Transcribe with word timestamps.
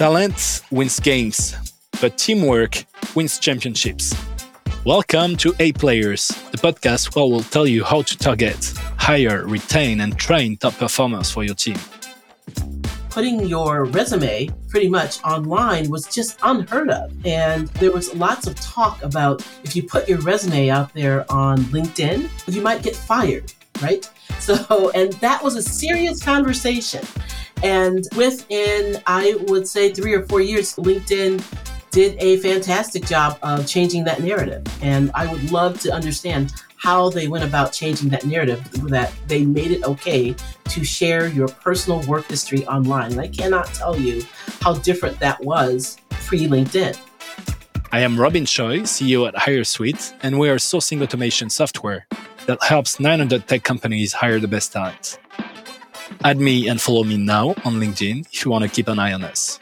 Talent 0.00 0.62
wins 0.70 0.98
games, 0.98 1.54
but 2.00 2.16
teamwork 2.16 2.86
wins 3.14 3.38
championships. 3.38 4.14
Welcome 4.86 5.36
to 5.36 5.54
A 5.60 5.72
Players, 5.72 6.28
the 6.52 6.56
podcast 6.56 7.14
where 7.14 7.26
we'll 7.26 7.42
tell 7.42 7.66
you 7.66 7.84
how 7.84 8.00
to 8.00 8.16
target, 8.16 8.72
hire, 8.96 9.44
retain, 9.46 10.00
and 10.00 10.18
train 10.18 10.56
top 10.56 10.72
performers 10.78 11.30
for 11.30 11.44
your 11.44 11.54
team. 11.54 11.76
Putting 13.10 13.46
your 13.46 13.84
resume 13.84 14.48
pretty 14.70 14.88
much 14.88 15.22
online 15.22 15.90
was 15.90 16.06
just 16.06 16.38
unheard 16.42 16.88
of. 16.88 17.12
And 17.26 17.68
there 17.68 17.92
was 17.92 18.14
lots 18.14 18.46
of 18.46 18.54
talk 18.54 19.02
about 19.02 19.46
if 19.64 19.76
you 19.76 19.82
put 19.82 20.08
your 20.08 20.20
resume 20.20 20.70
out 20.70 20.94
there 20.94 21.30
on 21.30 21.58
LinkedIn, 21.64 22.26
you 22.46 22.62
might 22.62 22.82
get 22.82 22.96
fired, 22.96 23.52
right? 23.82 24.08
So, 24.40 24.90
and 24.94 25.12
that 25.14 25.44
was 25.44 25.56
a 25.56 25.62
serious 25.62 26.22
conversation. 26.22 27.04
And 27.62 28.06
within, 28.16 29.02
I 29.06 29.36
would 29.48 29.68
say, 29.68 29.92
three 29.92 30.14
or 30.14 30.24
four 30.26 30.40
years, 30.40 30.74
LinkedIn 30.76 31.44
did 31.90 32.16
a 32.20 32.38
fantastic 32.38 33.04
job 33.04 33.38
of 33.42 33.66
changing 33.66 34.04
that 34.04 34.22
narrative. 34.22 34.64
And 34.80 35.10
I 35.14 35.26
would 35.26 35.50
love 35.50 35.80
to 35.80 35.92
understand 35.92 36.52
how 36.76 37.10
they 37.10 37.28
went 37.28 37.44
about 37.44 37.72
changing 37.72 38.08
that 38.10 38.24
narrative, 38.24 38.62
that 38.88 39.12
they 39.26 39.44
made 39.44 39.70
it 39.70 39.84
okay 39.84 40.34
to 40.64 40.84
share 40.84 41.26
your 41.28 41.48
personal 41.48 42.00
work 42.02 42.26
history 42.26 42.66
online. 42.66 43.12
And 43.12 43.20
I 43.20 43.28
cannot 43.28 43.66
tell 43.66 43.98
you 43.98 44.22
how 44.62 44.74
different 44.74 45.18
that 45.18 45.42
was 45.44 45.98
pre 46.10 46.46
LinkedIn. 46.46 46.98
I 47.92 48.00
am 48.00 48.18
Robin 48.18 48.46
Choi, 48.46 48.80
CEO 48.80 49.26
at 49.26 49.34
HireSweet, 49.34 50.14
and 50.22 50.38
we 50.38 50.48
are 50.48 50.56
sourcing 50.56 51.02
automation 51.02 51.50
software 51.50 52.06
that 52.46 52.62
helps 52.62 53.00
900 53.00 53.48
tech 53.48 53.64
companies 53.64 54.12
hire 54.12 54.38
the 54.38 54.48
best 54.48 54.72
talent. 54.72 55.18
Add 56.22 56.38
me 56.38 56.68
and 56.68 56.78
follow 56.78 57.02
me 57.02 57.16
now 57.16 57.50
on 57.64 57.80
LinkedIn 57.80 58.26
if 58.30 58.44
you 58.44 58.50
want 58.50 58.62
to 58.62 58.68
keep 58.68 58.88
an 58.88 58.98
eye 58.98 59.14
on 59.14 59.24
us. 59.24 59.58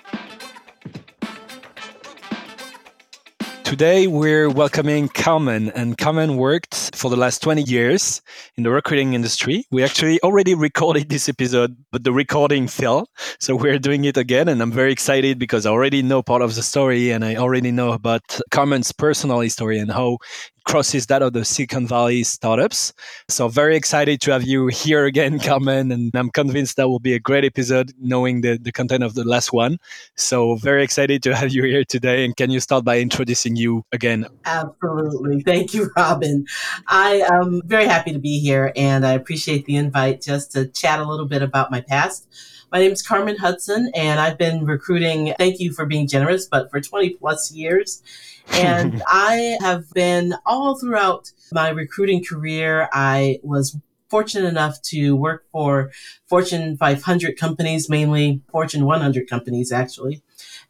Today, 3.63 4.09
we're 4.09 4.49
welcoming 4.49 5.09
Carmen, 5.09 5.71
and 5.73 5.97
Carmen 5.99 6.37
worked 6.37 6.97
for 6.97 7.11
the 7.11 7.17
last 7.17 7.43
20 7.43 7.63
years 7.63 8.23
in 8.57 8.65
the 8.65 8.71
recruiting 8.71 9.13
industry. 9.13 9.67
We 9.71 9.85
actually 9.85 10.21
already 10.23 10.55
recorded 10.55 11.11
this 11.11 11.29
episode, 11.29 11.77
but 11.93 12.03
the 12.03 12.13
recording 12.13 12.67
fell. 12.67 13.09
So 13.39 13.55
we're 13.55 13.79
doing 13.79 14.05
it 14.07 14.17
again, 14.17 14.49
and 14.49 14.61
I'm 14.61 14.73
very 14.73 14.91
excited 14.91 15.39
because 15.39 15.65
I 15.65 15.71
already 15.71 16.03
know 16.03 16.23
part 16.23 16.43
of 16.43 16.55
the 16.57 16.63
story 16.63 17.11
and 17.11 17.25
I 17.25 17.37
already 17.37 17.71
know 17.71 17.93
about 17.93 18.41
Carmen's 18.51 18.91
personal 18.91 19.41
history 19.41 19.79
and 19.79 19.93
how 19.93 20.17
crosses 20.69 21.07
that 21.07 21.23
of 21.23 21.33
the 21.33 21.47
Silicon 21.47 21.87
Valley 21.87 22.23
startups. 22.23 22.93
So 23.29 23.49
very 23.49 23.75
excited 23.75 24.21
to 24.21 24.33
have 24.33 24.43
you 24.43 24.67
here 24.67 25.07
again, 25.07 25.39
Carmen, 25.41 25.91
and 25.91 26.15
I'm 26.15 26.29
convinced 26.29 26.77
that 26.77 26.89
will 26.89 26.99
be 26.99 27.15
a 27.15 27.19
great 27.19 27.43
episode 27.43 27.93
knowing 27.99 28.43
the, 28.43 28.59
the 28.59 28.71
content 28.71 29.03
of 29.03 29.15
the 29.15 29.25
last 29.25 29.51
one. 29.51 29.79
So 30.17 30.57
very 30.57 30.85
excited 30.85 31.23
to 31.23 31.35
have 31.35 31.53
you 31.53 31.65
here 31.65 31.85
today. 31.85 32.23
And 32.23 32.37
can 32.37 32.51
you 32.51 32.61
start 32.61 32.85
by 32.85 33.01
introducing 33.01 33.57
you 33.57 33.83
again? 33.93 34.27
Absolutely. 34.45 35.41
Thank 35.41 35.73
you, 35.73 35.91
Robin. 35.97 36.45
I 36.87 37.23
am 37.33 37.63
very 37.65 37.87
happy 37.87 38.13
to 38.13 38.19
be 38.19 38.39
here 38.39 38.71
and 38.77 39.07
I 39.07 39.13
appreciate 39.13 39.65
the 39.65 39.77
invite 39.77 40.21
just 40.21 40.53
to 40.53 40.67
chat 40.67 41.01
a 41.01 41.05
little 41.05 41.27
bit 41.27 41.41
about 41.41 41.71
my 41.71 41.81
past. 41.81 42.29
My 42.71 42.81
name 42.81 42.93
is 42.93 43.01
Carmen 43.01 43.39
Hudson, 43.39 43.91
and 43.95 44.21
I've 44.21 44.37
been 44.37 44.67
recruiting, 44.67 45.33
thank 45.39 45.59
you 45.59 45.73
for 45.73 45.87
being 45.87 46.07
generous, 46.07 46.45
but 46.45 46.71
for 46.71 46.83
20 46.83 47.15
plus 47.15 47.51
years. 47.51 48.03
And 48.53 49.03
I 49.07 49.59
have 49.61 49.91
been 49.93 50.35
all 50.47 50.79
throughout 50.79 51.33
my 51.53 51.69
recruiting 51.71 52.25
career. 52.25 52.89
I 52.93 53.39
was 53.43 53.77
fortunate 54.09 54.49
enough 54.49 54.81
to 54.83 55.15
work 55.15 55.45
for 55.53 55.91
Fortune 56.27 56.77
500 56.77 57.37
companies, 57.37 57.89
mainly 57.89 58.43
Fortune 58.51 58.85
100 58.85 59.29
companies, 59.29 59.73
actually. 59.73 60.23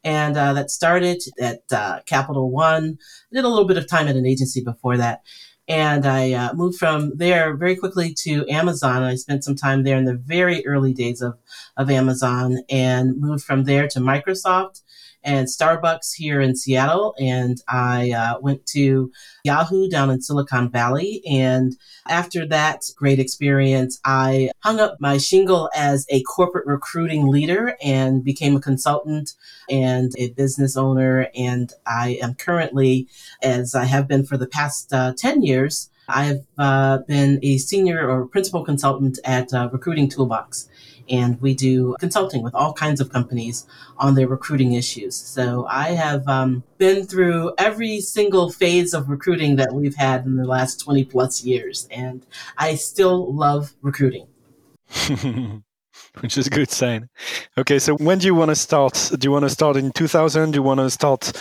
And 0.04 0.36
uh, 0.36 0.52
that 0.54 0.70
started 0.70 1.22
at 1.40 1.62
uh, 1.72 2.00
Capital 2.06 2.50
One. 2.50 2.98
I 3.30 3.34
did 3.34 3.44
a 3.44 3.48
little 3.48 3.66
bit 3.66 3.76
of 3.76 3.88
time 3.88 4.08
at 4.08 4.16
an 4.16 4.26
agency 4.26 4.62
before 4.62 4.96
that. 4.96 5.22
And 5.66 6.06
I 6.06 6.32
uh, 6.32 6.54
moved 6.54 6.78
from 6.78 7.18
there 7.18 7.54
very 7.54 7.76
quickly 7.76 8.14
to 8.20 8.48
Amazon. 8.48 9.02
I 9.02 9.16
spent 9.16 9.44
some 9.44 9.54
time 9.54 9.82
there 9.82 9.98
in 9.98 10.06
the 10.06 10.14
very 10.14 10.66
early 10.66 10.94
days 10.94 11.20
of, 11.20 11.36
of 11.76 11.90
Amazon 11.90 12.60
and 12.70 13.20
moved 13.20 13.44
from 13.44 13.64
there 13.64 13.86
to 13.88 14.00
Microsoft 14.00 14.80
and 15.28 15.46
Starbucks 15.46 16.14
here 16.14 16.40
in 16.40 16.56
Seattle. 16.56 17.14
And 17.20 17.60
I 17.68 18.12
uh, 18.12 18.40
went 18.40 18.64
to 18.68 19.12
Yahoo 19.44 19.86
down 19.86 20.08
in 20.08 20.22
Silicon 20.22 20.70
Valley. 20.70 21.22
And 21.28 21.76
after 22.08 22.46
that 22.46 22.84
great 22.96 23.18
experience, 23.18 24.00
I 24.06 24.50
hung 24.60 24.80
up 24.80 24.96
my 25.00 25.18
shingle 25.18 25.68
as 25.76 26.06
a 26.08 26.22
corporate 26.22 26.66
recruiting 26.66 27.28
leader 27.28 27.76
and 27.84 28.24
became 28.24 28.56
a 28.56 28.60
consultant 28.60 29.34
and 29.68 30.12
a 30.16 30.30
business 30.30 30.78
owner. 30.78 31.28
And 31.34 31.74
I 31.86 32.18
am 32.22 32.34
currently, 32.34 33.06
as 33.42 33.74
I 33.74 33.84
have 33.84 34.08
been 34.08 34.24
for 34.24 34.38
the 34.38 34.46
past 34.46 34.94
uh, 34.94 35.12
10 35.14 35.42
years, 35.42 35.90
I've 36.08 36.46
uh, 36.56 36.98
been 37.06 37.38
a 37.42 37.58
senior 37.58 38.08
or 38.08 38.26
principal 38.26 38.64
consultant 38.64 39.18
at 39.24 39.52
uh, 39.52 39.68
Recruiting 39.70 40.08
Toolbox 40.08 40.70
and 41.08 41.40
we 41.40 41.54
do 41.54 41.96
consulting 41.98 42.42
with 42.42 42.54
all 42.54 42.72
kinds 42.72 43.00
of 43.00 43.12
companies 43.12 43.66
on 43.98 44.14
their 44.14 44.28
recruiting 44.28 44.72
issues. 44.72 45.16
So 45.16 45.66
I 45.66 45.90
have 45.90 46.26
um, 46.28 46.62
been 46.78 47.04
through 47.06 47.52
every 47.58 48.00
single 48.00 48.50
phase 48.50 48.94
of 48.94 49.08
recruiting 49.08 49.56
that 49.56 49.72
we've 49.72 49.96
had 49.96 50.24
in 50.24 50.36
the 50.36 50.46
last 50.46 50.80
20 50.80 51.04
plus 51.04 51.44
years, 51.44 51.88
and 51.90 52.24
I 52.56 52.74
still 52.74 53.32
love 53.32 53.74
recruiting. 53.82 54.26
Which 56.20 56.36
is 56.36 56.46
a 56.46 56.50
good 56.50 56.70
sign. 56.70 57.08
Okay, 57.56 57.78
so 57.78 57.94
when 57.96 58.18
do 58.18 58.26
you 58.26 58.34
want 58.34 58.50
to 58.50 58.56
start? 58.56 59.10
Do 59.16 59.26
you 59.26 59.30
want 59.30 59.44
to 59.44 59.50
start 59.50 59.76
in 59.76 59.92
2000? 59.92 60.50
Do 60.50 60.56
you 60.56 60.62
want 60.62 60.80
to 60.80 60.90
start 60.90 61.32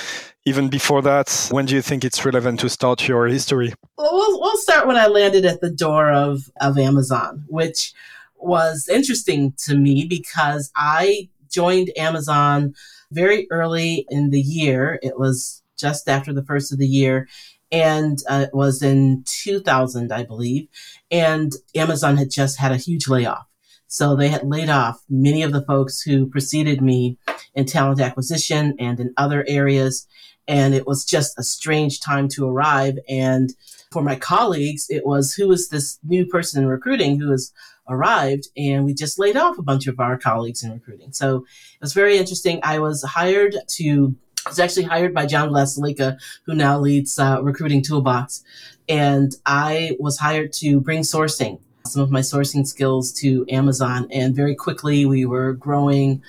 even 0.46 0.70
before 0.70 1.02
that? 1.02 1.48
When 1.52 1.66
do 1.66 1.76
you 1.76 1.82
think 1.82 2.06
it's 2.06 2.24
relevant 2.24 2.60
to 2.60 2.70
start 2.70 3.08
your 3.08 3.28
history? 3.28 3.74
Well, 3.98 4.10
we'll, 4.14 4.40
we'll 4.40 4.58
start 4.58 4.86
when 4.86 4.98
I 4.98 5.08
landed 5.08 5.46
at 5.46 5.62
the 5.62 5.72
door 5.72 6.12
of, 6.12 6.50
of 6.62 6.78
Amazon, 6.78 7.46
which 7.48 7.94
was 8.40 8.88
interesting 8.90 9.54
to 9.66 9.78
me 9.78 10.06
because 10.06 10.72
I 10.76 11.30
joined 11.50 11.92
Amazon 11.98 12.74
very 13.12 13.48
early 13.52 14.06
in 14.10 14.30
the 14.30 14.42
year. 14.42 15.00
It 15.02 15.18
was 15.18 15.64
just 15.78 16.10
after 16.10 16.34
the 16.34 16.44
first 16.44 16.72
of 16.72 16.80
the 16.80 16.88
year. 16.88 17.28
And 17.72 18.20
uh, 18.30 18.46
it 18.48 18.56
was 18.56 18.82
in 18.82 19.24
2000, 19.26 20.12
I 20.12 20.24
believe. 20.24 20.68
And 21.12 21.54
Amazon 21.76 22.18
had 22.18 22.32
just 22.32 22.58
had 22.58 22.72
a 22.72 22.78
huge 22.78 23.08
layoff. 23.08 23.46
So 23.88 24.16
they 24.16 24.28
had 24.28 24.44
laid 24.44 24.70
off 24.70 25.02
many 25.10 25.44
of 25.44 25.54
the 25.54 25.64
folks 25.64 26.02
who 26.02 26.28
preceded 26.30 26.82
me 26.82 27.18
in 27.56 27.66
talent 27.66 28.02
acquisition 28.02 28.76
and 28.80 29.00
in 29.00 29.14
other 29.18 29.46
areas. 29.48 30.08
And 30.48 30.74
it 30.74 30.86
was 30.86 31.06
just 31.06 31.40
a 31.40 31.44
strange 31.44 32.00
time 32.00 32.28
to 32.30 32.48
arrive. 32.48 32.98
And 33.10 33.54
for 33.92 34.02
my 34.02 34.16
colleagues, 34.16 34.88
it 34.90 35.06
was 35.06 35.34
who 35.34 35.52
is 35.52 35.70
this 35.70 36.00
new 36.04 36.26
person 36.26 36.64
in 36.64 36.70
recruiting 36.70 37.20
who 37.20 37.32
is 37.32 37.54
arrived 37.90 38.48
and 38.58 38.86
we 38.86 38.94
just 38.94 39.20
laid 39.20 39.38
off 39.38 39.58
a 39.58 39.64
bunch 39.64 39.88
of 39.88 40.00
our 40.00 40.18
colleagues 40.18 40.64
in 40.64 40.72
recruiting. 40.72 41.12
So 41.12 41.38
it 41.38 41.82
was 41.82 41.94
very 41.94 42.18
interesting. 42.18 42.60
I 42.64 42.80
was 42.80 43.04
hired 43.04 43.56
to, 43.68 44.16
I 44.46 44.50
was 44.50 44.60
actually 44.60 44.84
hired 44.84 45.14
by 45.14 45.26
John 45.26 45.50
Vlastelica, 45.50 46.18
who 46.46 46.56
now 46.56 46.80
leads 46.80 47.18
uh, 47.20 47.42
Recruiting 47.42 47.84
Toolbox. 47.84 48.44
And 48.90 49.36
I 49.46 49.98
was 50.00 50.18
hired 50.18 50.54
to 50.54 50.80
bring 50.80 51.02
sourcing, 51.02 51.60
some 51.88 52.02
of 52.02 52.12
my 52.12 52.22
sourcing 52.22 52.66
skills 52.66 53.12
to 53.14 53.46
Amazon. 53.50 54.08
And 54.12 54.36
very 54.36 54.56
quickly 54.56 55.06
we 55.06 55.26
were 55.26 55.54
growing 55.54 56.22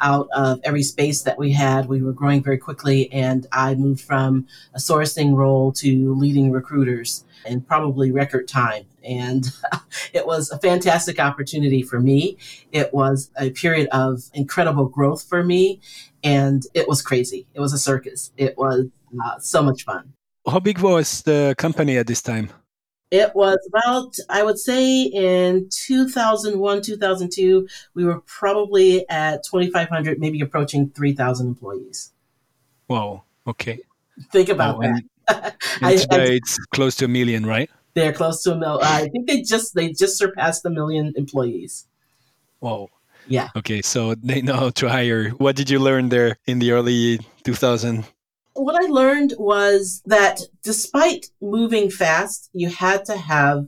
out 0.00 0.28
of 0.34 0.60
every 0.64 0.82
space 0.82 1.22
that 1.22 1.38
we 1.38 1.52
had. 1.52 1.86
We 1.86 2.02
were 2.02 2.12
growing 2.12 2.42
very 2.42 2.58
quickly, 2.58 3.10
and 3.12 3.46
I 3.52 3.74
moved 3.74 4.00
from 4.00 4.46
a 4.74 4.78
sourcing 4.78 5.34
role 5.34 5.72
to 5.72 6.14
leading 6.14 6.50
recruiters 6.50 7.24
in 7.46 7.60
probably 7.60 8.10
record 8.10 8.48
time. 8.48 8.84
And 9.02 9.46
it 10.12 10.26
was 10.26 10.50
a 10.50 10.58
fantastic 10.58 11.18
opportunity 11.18 11.82
for 11.82 12.00
me. 12.00 12.38
It 12.72 12.92
was 12.92 13.30
a 13.36 13.50
period 13.50 13.88
of 13.92 14.24
incredible 14.34 14.86
growth 14.86 15.22
for 15.24 15.42
me, 15.42 15.80
and 16.22 16.62
it 16.74 16.88
was 16.88 17.02
crazy. 17.02 17.46
It 17.54 17.60
was 17.60 17.72
a 17.72 17.78
circus. 17.78 18.32
It 18.36 18.56
was 18.58 18.86
uh, 19.24 19.38
so 19.38 19.62
much 19.62 19.84
fun. 19.84 20.12
How 20.46 20.60
big 20.60 20.80
was 20.80 21.22
the 21.22 21.54
company 21.56 21.96
at 21.96 22.06
this 22.06 22.20
time? 22.20 22.50
It 23.14 23.32
was 23.32 23.58
about, 23.68 24.16
I 24.28 24.42
would 24.42 24.58
say, 24.58 25.02
in 25.02 25.68
2001, 25.70 26.82
2002, 26.82 27.68
we 27.94 28.04
were 28.04 28.20
probably 28.22 29.08
at 29.08 29.44
2,500, 29.44 30.18
maybe 30.18 30.40
approaching 30.40 30.90
3,000 30.90 31.46
employees. 31.46 32.10
Wow. 32.88 33.22
Okay. 33.46 33.78
Think 34.32 34.48
about 34.48 34.80
that. 34.80 35.02
I, 35.80 35.94
today 35.94 36.38
it's 36.38 36.58
close 36.74 36.96
to 36.96 37.04
a 37.04 37.08
million, 37.08 37.46
right? 37.46 37.70
They're 37.94 38.12
close 38.12 38.42
to 38.42 38.54
a 38.54 38.56
million. 38.56 38.82
I 38.82 39.06
think 39.06 39.28
they 39.28 39.42
just 39.42 39.76
they 39.76 39.92
just 39.92 40.18
surpassed 40.18 40.64
a 40.66 40.70
million 40.70 41.12
employees. 41.16 41.86
Whoa. 42.58 42.90
Yeah. 43.28 43.50
Okay, 43.54 43.80
so 43.80 44.16
they 44.16 44.42
know 44.42 44.56
how 44.56 44.70
to 44.70 44.88
hire. 44.88 45.30
What 45.30 45.54
did 45.54 45.70
you 45.70 45.78
learn 45.78 46.08
there 46.08 46.36
in 46.46 46.58
the 46.58 46.72
early 46.72 47.20
2000? 47.44 48.04
What 48.54 48.82
I 48.82 48.86
learned 48.86 49.34
was 49.38 50.02
that 50.06 50.40
despite 50.62 51.26
moving 51.40 51.90
fast, 51.90 52.50
you 52.52 52.68
had 52.68 53.04
to 53.06 53.16
have 53.16 53.66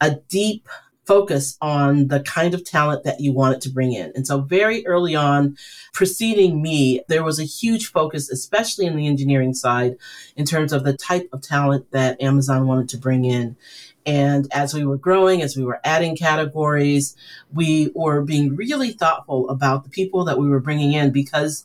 a 0.00 0.16
deep 0.28 0.68
focus 1.06 1.56
on 1.60 2.08
the 2.08 2.20
kind 2.20 2.54
of 2.54 2.64
talent 2.64 3.04
that 3.04 3.20
you 3.20 3.32
wanted 3.32 3.60
to 3.60 3.70
bring 3.70 3.92
in. 3.92 4.12
And 4.14 4.26
so 4.26 4.40
very 4.40 4.86
early 4.86 5.14
on, 5.14 5.56
preceding 5.92 6.62
me, 6.62 7.02
there 7.08 7.22
was 7.22 7.38
a 7.38 7.44
huge 7.44 7.90
focus, 7.92 8.30
especially 8.30 8.86
in 8.86 8.96
the 8.96 9.06
engineering 9.06 9.54
side, 9.54 9.96
in 10.36 10.44
terms 10.44 10.72
of 10.72 10.84
the 10.84 10.96
type 10.96 11.28
of 11.32 11.42
talent 11.42 11.90
that 11.92 12.20
Amazon 12.20 12.66
wanted 12.66 12.88
to 12.90 12.98
bring 12.98 13.24
in. 13.24 13.56
And 14.06 14.46
as 14.52 14.74
we 14.74 14.84
were 14.84 14.98
growing, 14.98 15.40
as 15.40 15.56
we 15.56 15.64
were 15.64 15.80
adding 15.82 16.16
categories, 16.16 17.16
we 17.52 17.90
were 17.94 18.20
being 18.22 18.54
really 18.54 18.92
thoughtful 18.92 19.48
about 19.48 19.84
the 19.84 19.90
people 19.90 20.24
that 20.24 20.38
we 20.38 20.48
were 20.48 20.60
bringing 20.60 20.92
in 20.92 21.10
because 21.10 21.64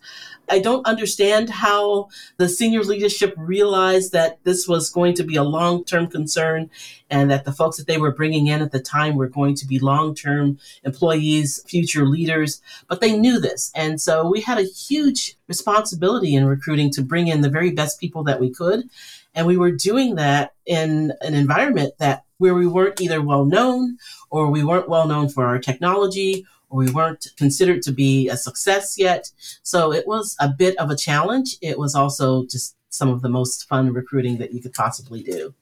I 0.52 0.60
don't 0.60 0.86
understand 0.88 1.50
how 1.50 2.10
the 2.38 2.50
senior 2.50 2.84
leadership 2.84 3.34
realized 3.38 4.14
that 4.14 4.44
this 4.44 4.68
was 4.68 4.90
going 4.90 5.14
to 5.16 5.24
be 5.24 5.36
a 5.36 5.44
long 5.44 5.84
term 5.84 6.08
concern 6.08 6.70
and 7.10 7.30
that 7.30 7.46
the 7.46 7.52
folks 7.52 7.78
that 7.78 7.88
they 7.88 7.98
were 7.98 8.12
bringing 8.12 8.48
in 8.48 8.62
at 8.62 8.72
the 8.72 8.80
time 8.80 9.16
were 9.16 9.28
going 9.28 9.56
to 9.56 9.68
be 9.68 9.80
long 9.80 10.16
term 10.16 10.58
employees, 10.84 11.64
future 11.68 12.06
leaders. 12.06 12.62
But 12.88 13.02
they 13.02 13.18
knew 13.18 13.40
this. 13.40 13.72
And 13.76 14.02
so 14.02 14.28
we 14.28 14.42
had 14.42 14.58
a 14.58 14.64
huge 14.64 15.36
responsibility 15.48 16.36
in 16.36 16.46
recruiting 16.46 16.90
to 16.92 17.02
bring 17.02 17.28
in 17.28 17.42
the 17.42 17.50
very 17.50 17.72
best 17.72 18.00
people 18.00 18.24
that 18.24 18.40
we 18.40 18.50
could. 18.50 18.90
And 19.36 19.46
we 19.46 19.58
were 19.58 19.72
doing 19.72 20.16
that 20.16 20.54
in 20.66 21.14
an 21.22 21.34
environment 21.34 21.94
that 22.00 22.24
where 22.40 22.56
we 22.56 22.66
weren't 22.66 23.00
either 23.00 23.22
well 23.22 23.46
known 23.46 23.98
or 24.32 24.50
we 24.50 24.64
weren't 24.64 24.90
well 24.90 25.08
known 25.08 25.30
for 25.30 25.46
our 25.46 25.60
technology 25.60 26.46
or 26.70 26.80
we 26.80 26.92
weren't 26.92 27.28
considered 27.38 27.82
to 27.84 27.92
be 27.92 28.28
a 28.30 28.38
success 28.38 28.98
yet. 28.98 29.32
So 29.64 29.94
it 29.94 30.08
was 30.08 30.36
a 30.40 30.50
bit 30.50 30.76
of 30.78 30.90
a 30.90 30.96
challenge. 30.96 31.58
It 31.62 31.78
was 31.78 31.96
also 31.96 32.46
just 32.46 32.76
some 32.90 33.10
of 33.10 33.22
the 33.22 33.30
most 33.30 33.68
fun 33.68 33.94
recruiting 33.94 34.38
that 34.38 34.54
you 34.54 34.62
could 34.62 34.74
possibly 34.74 35.22
do. 35.22 35.54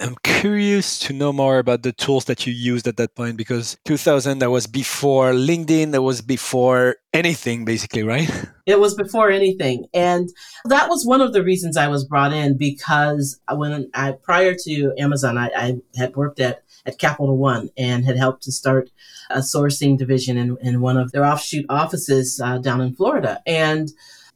I'm 0.00 0.16
curious 0.24 0.98
to 1.00 1.12
know 1.12 1.32
more 1.32 1.58
about 1.58 1.82
the 1.82 1.92
tools 1.92 2.24
that 2.24 2.46
you 2.46 2.52
used 2.52 2.88
at 2.88 2.96
that 2.96 3.14
point 3.14 3.36
because 3.36 3.78
2000 3.84 4.40
that 4.40 4.50
was 4.50 4.66
before 4.66 5.32
LinkedIn, 5.32 5.92
that 5.92 6.02
was 6.02 6.20
before 6.20 6.96
anything 7.12 7.64
basically, 7.64 8.02
right? 8.02 8.30
It 8.66 8.80
was 8.80 8.94
before 8.94 9.30
anything. 9.30 9.84
And 9.92 10.30
that 10.64 10.88
was 10.88 11.04
one 11.04 11.20
of 11.20 11.34
the 11.34 11.44
reasons 11.44 11.76
I 11.76 11.88
was 11.88 12.06
brought 12.06 12.32
in 12.32 12.56
because 12.56 13.38
when 13.52 13.90
I 13.92 14.12
prior 14.12 14.54
to 14.64 14.94
Amazon, 14.98 15.36
I, 15.36 15.50
I 15.54 15.76
had 15.98 16.16
worked 16.16 16.40
at 16.40 16.64
at 16.86 16.98
Capital 16.98 17.36
One 17.36 17.68
and 17.76 18.06
had 18.06 18.16
helped 18.16 18.42
to 18.44 18.52
start 18.52 18.90
a 19.30 19.40
sourcing 19.40 19.98
division 19.98 20.38
in, 20.38 20.56
in 20.62 20.80
one 20.80 20.96
of 20.96 21.12
their 21.12 21.26
offshoot 21.26 21.66
offices 21.68 22.40
uh, 22.42 22.56
down 22.56 22.80
in 22.80 22.94
Florida. 22.94 23.42
And 23.46 23.90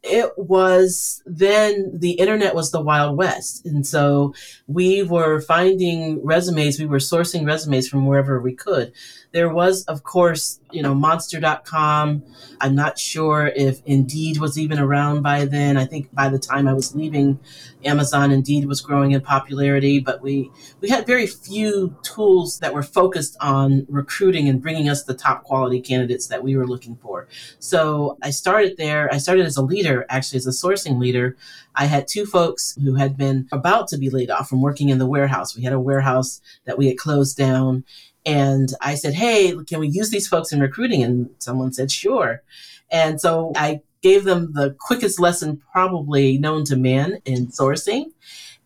it 0.08 0.32
was 0.36 1.22
then 1.26 1.90
the 1.98 2.12
internet 2.12 2.54
was 2.54 2.70
the 2.70 2.80
wild 2.80 3.16
west. 3.16 3.66
And 3.66 3.86
so 3.86 4.34
we 4.66 5.02
were 5.02 5.40
finding 5.40 6.24
resumes 6.24 6.78
we 6.78 6.86
were 6.86 6.98
sourcing 6.98 7.46
resumes 7.46 7.88
from 7.88 8.06
wherever 8.06 8.40
we 8.40 8.54
could 8.54 8.92
there 9.32 9.48
was 9.48 9.84
of 9.84 10.02
course 10.02 10.60
you 10.70 10.82
know 10.82 10.94
monster.com 10.94 12.22
i'm 12.60 12.74
not 12.74 12.98
sure 12.98 13.52
if 13.54 13.80
indeed 13.86 14.38
was 14.38 14.58
even 14.58 14.78
around 14.78 15.22
by 15.22 15.44
then. 15.44 15.76
I 15.76 15.84
think 15.84 16.14
by 16.14 16.28
the 16.28 16.38
time 16.38 16.66
i 16.66 16.72
was 16.72 16.94
leaving 16.94 17.38
amazon 17.84 18.30
indeed 18.30 18.66
was 18.66 18.80
growing 18.80 19.12
in 19.12 19.20
popularity 19.20 20.00
but 20.00 20.22
we 20.22 20.50
we 20.80 20.88
had 20.88 21.06
very 21.06 21.26
few 21.26 21.96
tools 22.02 22.58
that 22.60 22.72
were 22.72 22.82
focused 22.82 23.36
on 23.40 23.86
recruiting 23.88 24.48
and 24.48 24.62
bringing 24.62 24.88
us 24.88 25.04
the 25.04 25.14
top 25.14 25.44
quality 25.44 25.80
candidates 25.80 26.26
that 26.28 26.42
we 26.42 26.56
were 26.56 26.66
looking 26.66 26.96
for. 26.96 27.28
So 27.58 28.18
i 28.22 28.30
started 28.30 28.76
there. 28.76 29.12
I 29.12 29.18
started 29.18 29.46
as 29.46 29.56
a 29.56 29.62
leader 29.62 30.06
actually 30.08 30.38
as 30.38 30.46
a 30.46 30.50
sourcing 30.50 30.98
leader. 30.98 31.36
I 31.74 31.84
had 31.84 32.08
two 32.08 32.26
folks 32.26 32.76
who 32.82 32.94
had 32.94 33.16
been 33.16 33.48
about 33.52 33.88
to 33.88 33.98
be 33.98 34.10
laid 34.10 34.30
off 34.30 34.48
from 34.48 34.62
working 34.62 34.88
in 34.88 34.98
the 34.98 35.06
warehouse. 35.06 35.56
We 35.56 35.62
had 35.62 35.72
a 35.72 35.80
warehouse 35.80 36.40
that 36.64 36.78
we 36.78 36.86
had 36.88 36.98
closed 36.98 37.36
down 37.36 37.84
and 38.28 38.74
I 38.82 38.94
said, 38.94 39.14
Hey, 39.14 39.54
can 39.66 39.80
we 39.80 39.88
use 39.88 40.10
these 40.10 40.28
folks 40.28 40.52
in 40.52 40.60
recruiting? 40.60 41.02
And 41.02 41.30
someone 41.38 41.72
said, 41.72 41.90
Sure. 41.90 42.42
And 42.90 43.18
so 43.18 43.52
I 43.56 43.80
gave 44.02 44.24
them 44.24 44.52
the 44.52 44.76
quickest 44.78 45.18
lesson 45.18 45.62
probably 45.72 46.36
known 46.36 46.64
to 46.64 46.76
man 46.76 47.22
in 47.24 47.46
sourcing. 47.46 48.12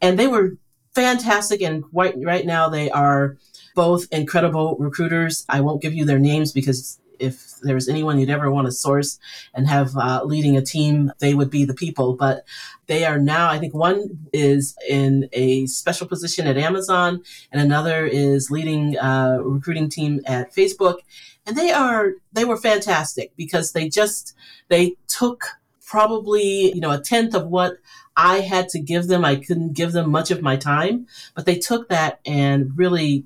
And 0.00 0.18
they 0.18 0.26
were 0.26 0.56
fantastic. 0.96 1.62
And 1.62 1.84
right, 1.92 2.14
right 2.18 2.44
now 2.44 2.68
they 2.68 2.90
are 2.90 3.36
both 3.76 4.06
incredible 4.10 4.76
recruiters. 4.80 5.46
I 5.48 5.60
won't 5.60 5.80
give 5.80 5.94
you 5.94 6.04
their 6.04 6.18
names 6.18 6.50
because 6.50 6.98
if 7.22 7.58
there's 7.62 7.88
anyone 7.88 8.18
you'd 8.18 8.30
ever 8.30 8.50
want 8.50 8.66
to 8.66 8.72
source 8.72 9.18
and 9.54 9.68
have 9.68 9.96
uh, 9.96 10.22
leading 10.24 10.56
a 10.56 10.62
team, 10.62 11.12
they 11.20 11.34
would 11.34 11.50
be 11.50 11.64
the 11.64 11.74
people. 11.74 12.14
But 12.14 12.44
they 12.86 13.04
are 13.04 13.18
now, 13.18 13.48
I 13.48 13.58
think 13.58 13.74
one 13.74 14.28
is 14.32 14.76
in 14.88 15.28
a 15.32 15.66
special 15.66 16.06
position 16.06 16.46
at 16.46 16.58
Amazon, 16.58 17.22
and 17.52 17.60
another 17.60 18.04
is 18.04 18.50
leading 18.50 18.96
a 18.96 19.00
uh, 19.00 19.36
recruiting 19.38 19.88
team 19.88 20.20
at 20.26 20.54
Facebook. 20.54 20.98
And 21.46 21.56
they 21.56 21.72
are, 21.72 22.12
they 22.32 22.44
were 22.44 22.56
fantastic 22.56 23.32
because 23.36 23.72
they 23.72 23.88
just, 23.88 24.34
they 24.68 24.96
took 25.06 25.44
probably, 25.86 26.72
you 26.72 26.80
know, 26.80 26.90
a 26.90 27.00
tenth 27.00 27.34
of 27.34 27.46
what 27.46 27.78
I 28.16 28.40
had 28.40 28.68
to 28.70 28.78
give 28.78 29.06
them. 29.06 29.24
I 29.24 29.36
couldn't 29.36 29.72
give 29.74 29.92
them 29.92 30.10
much 30.10 30.30
of 30.30 30.42
my 30.42 30.56
time, 30.56 31.06
but 31.34 31.46
they 31.46 31.58
took 31.58 31.88
that 31.88 32.20
and 32.26 32.76
really 32.76 33.24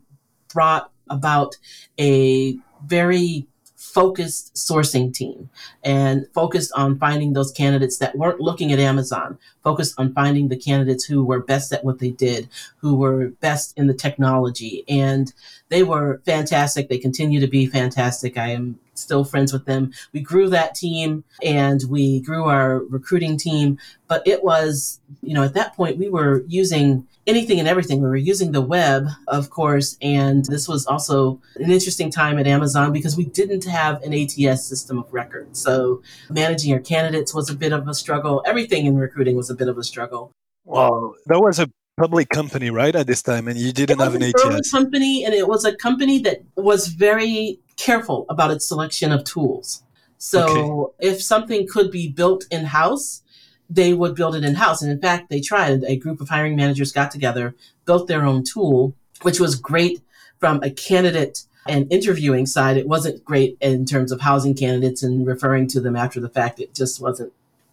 brought 0.52 0.90
about 1.08 1.56
a 1.98 2.58
very 2.84 3.46
focused 3.96 4.54
sourcing 4.54 5.10
team 5.10 5.48
and 5.82 6.26
focused 6.34 6.70
on 6.76 6.98
finding 6.98 7.32
those 7.32 7.50
candidates 7.50 7.96
that 7.96 8.14
weren't 8.14 8.42
looking 8.42 8.70
at 8.70 8.78
Amazon, 8.78 9.38
focused 9.64 9.94
on 9.96 10.12
finding 10.12 10.48
the 10.48 10.56
candidates 10.56 11.02
who 11.06 11.24
were 11.24 11.40
best 11.40 11.72
at 11.72 11.82
what 11.82 11.98
they 11.98 12.10
did, 12.10 12.46
who 12.76 12.94
were 12.94 13.28
best 13.40 13.72
in 13.78 13.86
the 13.86 13.94
technology. 13.94 14.84
And 14.86 15.32
they 15.70 15.82
were 15.82 16.20
fantastic. 16.26 16.90
They 16.90 16.98
continue 16.98 17.40
to 17.40 17.46
be 17.46 17.64
fantastic. 17.64 18.36
I 18.36 18.48
am 18.48 18.78
still 18.92 19.24
friends 19.24 19.50
with 19.50 19.64
them. 19.64 19.94
We 20.12 20.20
grew 20.20 20.50
that 20.50 20.74
team 20.74 21.24
and 21.42 21.82
we 21.88 22.20
grew 22.20 22.44
our 22.44 22.80
recruiting 22.90 23.38
team, 23.38 23.78
but 24.08 24.22
it 24.26 24.44
was, 24.44 25.00
you 25.22 25.32
know, 25.32 25.42
at 25.42 25.54
that 25.54 25.74
point 25.74 25.96
we 25.96 26.10
were 26.10 26.44
using 26.48 27.06
anything 27.26 27.58
and 27.58 27.68
everything. 27.68 28.00
We 28.00 28.08
were 28.08 28.16
using 28.16 28.52
the 28.52 28.60
web, 28.60 29.08
of 29.26 29.50
course, 29.50 29.96
and 30.00 30.44
this 30.44 30.68
was 30.68 30.86
also 30.86 31.40
an 31.56 31.70
interesting 31.70 32.10
time 32.10 32.38
at 32.38 32.46
Amazon 32.46 32.92
because 32.92 33.16
we 33.16 33.24
didn't 33.24 33.64
have 33.64 34.02
an 34.02 34.14
ATS 34.14 34.64
system 34.64 34.98
of 34.98 35.12
record. 35.12 35.56
So 35.56 36.02
managing 36.30 36.72
our 36.72 36.80
candidates 36.80 37.34
was 37.34 37.50
a 37.50 37.54
bit 37.54 37.72
of 37.72 37.88
a 37.88 37.94
struggle. 37.94 38.42
Everything 38.46 38.86
in 38.86 38.96
recruiting 38.96 39.36
was 39.36 39.50
a 39.50 39.54
bit 39.54 39.68
of 39.68 39.78
a 39.78 39.84
struggle. 39.84 40.32
Wow, 40.64 41.14
that 41.26 41.40
was 41.40 41.58
a 41.58 41.70
public 41.96 42.28
company, 42.28 42.70
right, 42.70 42.94
at 42.94 43.06
this 43.06 43.22
time, 43.22 43.48
and 43.48 43.58
you 43.58 43.72
didn't 43.72 43.98
have 43.98 44.14
an, 44.14 44.22
an 44.22 44.32
ATS 44.34 44.70
company, 44.70 45.24
and 45.24 45.34
it 45.34 45.48
was 45.48 45.64
a 45.64 45.74
company 45.74 46.18
that 46.20 46.42
was 46.56 46.88
very 46.88 47.58
careful 47.76 48.26
about 48.28 48.50
its 48.50 48.66
selection 48.66 49.12
of 49.12 49.24
tools. 49.24 49.82
So 50.18 50.92
okay. 51.00 51.08
if 51.08 51.22
something 51.22 51.66
could 51.68 51.90
be 51.90 52.08
built 52.08 52.46
in 52.50 52.64
house, 52.64 53.22
they 53.68 53.92
would 53.92 54.14
build 54.14 54.34
it 54.34 54.44
in 54.44 54.54
house. 54.54 54.82
And 54.82 54.90
in 54.90 55.00
fact, 55.00 55.28
they 55.28 55.40
tried. 55.40 55.84
A 55.84 55.96
group 55.96 56.20
of 56.20 56.28
hiring 56.28 56.56
managers 56.56 56.92
got 56.92 57.10
together, 57.10 57.54
built 57.84 58.08
their 58.08 58.24
own 58.24 58.44
tool, 58.44 58.94
which 59.22 59.40
was 59.40 59.54
great 59.54 60.00
from 60.38 60.62
a 60.62 60.70
candidate 60.70 61.44
and 61.68 61.90
interviewing 61.92 62.46
side. 62.46 62.76
It 62.76 62.88
wasn't 62.88 63.24
great 63.24 63.56
in 63.60 63.86
terms 63.86 64.12
of 64.12 64.20
housing 64.20 64.54
candidates 64.54 65.02
and 65.02 65.26
referring 65.26 65.66
to 65.68 65.80
them 65.80 65.96
after 65.96 66.20
the 66.20 66.28
fact. 66.28 66.60
It 66.60 66.74
just 66.74 67.00
wasn't 67.00 67.32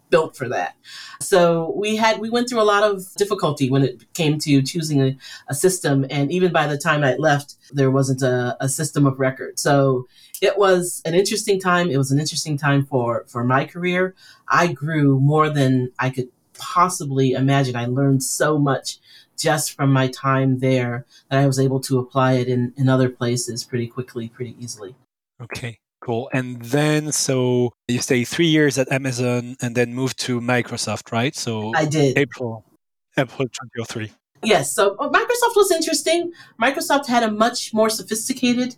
built 0.10 0.36
for 0.36 0.48
that. 0.50 0.76
So 1.20 1.74
we 1.76 1.96
had 1.96 2.20
we 2.20 2.30
went 2.30 2.50
through 2.50 2.62
a 2.62 2.64
lot 2.64 2.84
of 2.84 3.04
difficulty 3.16 3.70
when 3.70 3.84
it 3.84 4.14
came 4.14 4.38
to 4.40 4.62
choosing 4.62 5.02
a, 5.02 5.18
a 5.48 5.56
system, 5.56 6.06
and 6.10 6.32
even 6.32 6.52
by 6.52 6.68
the 6.68 6.78
time 6.78 7.04
I 7.04 7.16
left, 7.16 7.56
there 7.72 7.92
wasn't 7.92 8.22
a, 8.22 8.56
a 8.60 8.70
system 8.70 9.06
of 9.06 9.20
record. 9.20 9.60
So 9.60 10.08
it 10.42 10.58
was 10.58 11.02
an 11.06 11.16
interesting 11.16 11.60
time. 11.60 11.90
It 11.90 11.98
was 11.98 12.12
an 12.12 12.20
interesting 12.20 12.58
time 12.58 12.86
for 12.86 13.26
for 13.28 13.44
my 13.44 13.66
career. 13.66 14.16
I 14.48 14.68
grew 14.68 15.20
more 15.20 15.50
than 15.50 15.92
I 16.00 16.10
could 16.10 16.30
possibly 16.58 17.32
imagine. 17.32 17.76
I 17.76 17.86
learned 17.86 18.24
so 18.24 18.58
much 18.58 19.00
just 19.38 19.76
from 19.76 19.92
my 19.92 20.08
time 20.08 20.60
there 20.60 21.06
that 21.30 21.40
I 21.40 21.48
was 21.48 21.60
able 21.60 21.80
to 21.82 22.00
apply 22.00 22.34
it 22.34 22.48
in, 22.48 22.74
in 22.78 22.88
other 22.88 23.10
places 23.10 23.64
pretty 23.64 23.88
quickly, 23.88 24.30
pretty 24.30 24.56
easily. 24.60 24.96
Okay. 25.42 25.80
Cool. 26.04 26.30
And 26.34 26.62
then, 26.62 27.14
so 27.14 27.72
you 27.88 28.02
stay 28.02 28.26
three 28.26 28.48
years 28.48 28.78
at 28.78 28.92
Amazon 28.92 29.56
and 29.62 29.74
then 29.74 29.94
moved 29.94 30.20
to 30.20 30.42
Microsoft, 30.42 31.14
right? 31.14 31.34
So 31.34 31.72
I 31.76 31.86
did. 31.86 32.18
April, 32.18 32.66
April 33.18 33.48
2003. 33.48 34.12
Yes. 34.44 34.74
So 34.74 34.98
uh, 35.00 35.08
Microsoft 35.10 35.56
was 35.56 35.72
interesting. 35.72 36.34
Microsoft 36.62 37.08
had 37.08 37.24
a 37.24 37.32
much 37.32 37.74
more 37.74 37.90
sophisticated 37.90 38.76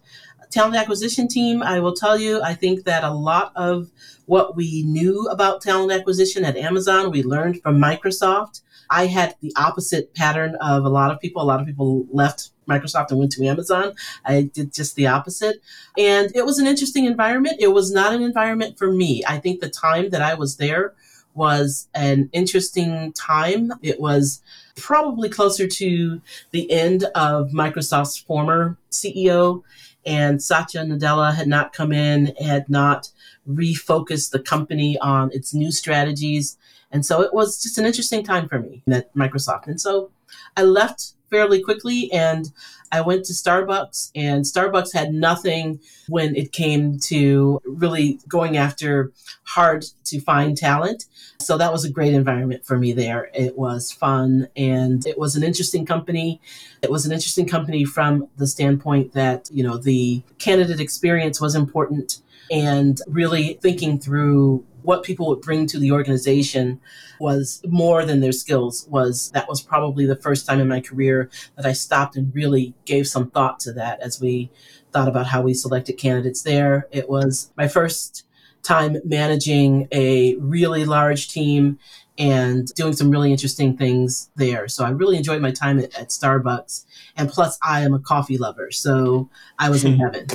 talent 0.51 0.75
acquisition 0.75 1.27
team. 1.27 1.63
I 1.63 1.79
will 1.79 1.95
tell 1.95 2.15
you, 2.19 2.43
I 2.43 2.53
think 2.53 2.83
that 2.83 3.03
a 3.03 3.09
lot 3.11 3.51
of 3.55 3.89
what 4.27 4.55
we 4.55 4.83
knew 4.83 5.27
about 5.27 5.61
talent 5.61 5.91
acquisition 5.91 6.45
at 6.45 6.55
Amazon, 6.55 7.09
we 7.09 7.23
learned 7.23 7.59
from 7.63 7.81
Microsoft. 7.81 8.61
I 8.91 9.07
had 9.07 9.35
the 9.41 9.51
opposite 9.55 10.13
pattern 10.13 10.57
of 10.61 10.85
a 10.85 10.89
lot 10.89 11.09
of 11.09 11.19
people. 11.19 11.41
A 11.41 11.43
lot 11.43 11.59
of 11.59 11.65
people 11.65 12.05
left 12.11 12.51
Microsoft 12.67 13.11
and 13.11 13.19
went 13.19 13.31
to 13.33 13.45
Amazon. 13.45 13.93
I 14.25 14.43
did 14.43 14.73
just 14.73 14.95
the 14.95 15.07
opposite. 15.07 15.61
And 15.97 16.31
it 16.35 16.45
was 16.45 16.59
an 16.59 16.67
interesting 16.67 17.05
environment. 17.05 17.57
It 17.59 17.69
was 17.69 17.91
not 17.91 18.13
an 18.13 18.21
environment 18.21 18.77
for 18.77 18.91
me. 18.91 19.23
I 19.27 19.37
think 19.37 19.59
the 19.59 19.69
time 19.69 20.09
that 20.09 20.21
I 20.21 20.33
was 20.33 20.57
there 20.57 20.93
was 21.35 21.87
an 21.93 22.29
interesting 22.31 23.11
time. 23.13 23.73
It 23.81 23.99
was 23.99 24.41
probably 24.75 25.29
closer 25.29 25.67
to 25.67 26.21
the 26.51 26.71
end 26.71 27.03
of 27.15 27.51
Microsoft's 27.51 28.17
former 28.17 28.77
CEO, 28.89 29.63
and 30.05 30.41
Satya 30.41 30.81
Nadella 30.81 31.35
had 31.35 31.47
not 31.47 31.73
come 31.73 31.91
in, 31.91 32.33
had 32.41 32.69
not 32.69 33.11
refocused 33.49 34.31
the 34.31 34.39
company 34.39 34.97
on 34.99 35.31
its 35.33 35.53
new 35.53 35.71
strategies. 35.71 36.57
And 36.91 37.05
so 37.05 37.21
it 37.21 37.33
was 37.33 37.61
just 37.61 37.77
an 37.77 37.85
interesting 37.85 38.23
time 38.23 38.47
for 38.47 38.59
me 38.59 38.81
at 38.87 39.13
Microsoft. 39.15 39.67
And 39.67 39.81
so 39.81 40.11
I 40.55 40.63
left 40.63 41.14
fairly 41.29 41.61
quickly 41.61 42.11
and 42.11 42.51
I 42.91 43.01
went 43.01 43.25
to 43.25 43.33
Starbucks, 43.33 44.11
and 44.15 44.45
Starbucks 44.45 44.93
had 44.93 45.13
nothing 45.13 45.79
when 46.07 46.35
it 46.35 46.51
came 46.51 46.97
to 47.05 47.61
really 47.65 48.19
going 48.27 48.57
after 48.57 49.11
hard 49.43 49.85
to 50.05 50.21
find 50.21 50.57
talent. 50.57 51.05
So 51.41 51.57
that 51.57 51.73
was 51.73 51.83
a 51.83 51.89
great 51.89 52.13
environment 52.13 52.65
for 52.65 52.77
me 52.77 52.93
there. 52.93 53.29
It 53.33 53.57
was 53.57 53.91
fun 53.91 54.47
and 54.55 55.05
it 55.05 55.17
was 55.17 55.35
an 55.35 55.43
interesting 55.43 55.85
company. 55.85 56.39
It 56.81 56.89
was 56.89 57.05
an 57.05 57.11
interesting 57.11 57.47
company 57.47 57.85
from 57.85 58.29
the 58.37 58.47
standpoint 58.47 59.13
that, 59.13 59.49
you 59.51 59.63
know, 59.63 59.77
the 59.77 60.23
candidate 60.39 60.79
experience 60.79 61.41
was 61.41 61.53
important 61.53 62.21
and 62.49 63.01
really 63.07 63.59
thinking 63.61 63.99
through 63.99 64.63
what 64.85 65.03
people 65.03 65.27
would 65.27 65.41
bring 65.41 65.65
to 65.67 65.79
the 65.79 65.91
organization 65.91 66.79
was 67.19 67.61
more 67.65 68.05
than 68.05 68.19
their 68.19 68.31
skills 68.31 68.87
was 68.89 69.31
that 69.31 69.47
was 69.47 69.61
probably 69.61 70.05
the 70.05 70.15
first 70.15 70.45
time 70.45 70.59
in 70.59 70.67
my 70.67 70.81
career 70.81 71.29
that 71.55 71.65
I 71.65 71.73
stopped 71.73 72.15
and 72.15 72.33
really 72.33 72.73
gave 72.85 73.07
some 73.07 73.29
thought 73.31 73.59
to 73.61 73.73
that 73.73 73.99
as 74.01 74.21
we 74.21 74.51
thought 74.91 75.07
about 75.07 75.27
how 75.27 75.41
we 75.41 75.53
selected 75.53 75.93
candidates 75.93 76.43
there. 76.43 76.87
It 76.91 77.09
was 77.09 77.51
my 77.57 77.67
first 77.67 78.25
time 78.63 78.97
managing 79.03 79.87
a 79.91 80.35
really 80.37 80.85
large 80.85 81.29
team 81.29 81.77
and 82.17 82.73
doing 82.75 82.93
some 82.93 83.09
really 83.09 83.31
interesting 83.31 83.77
things 83.77 84.29
there. 84.35 84.67
So 84.67 84.85
I 84.85 84.89
really 84.89 85.17
enjoyed 85.17 85.41
my 85.41 85.51
time 85.51 85.79
at, 85.79 85.93
at 85.95 86.09
Starbucks. 86.09 86.85
And 87.17 87.29
plus, 87.29 87.57
I 87.61 87.81
am 87.81 87.93
a 87.93 87.99
coffee 87.99 88.37
lover. 88.37 88.71
So 88.71 89.29
I 89.59 89.69
was 89.69 89.83
in 89.83 89.95
heaven. 89.99 90.27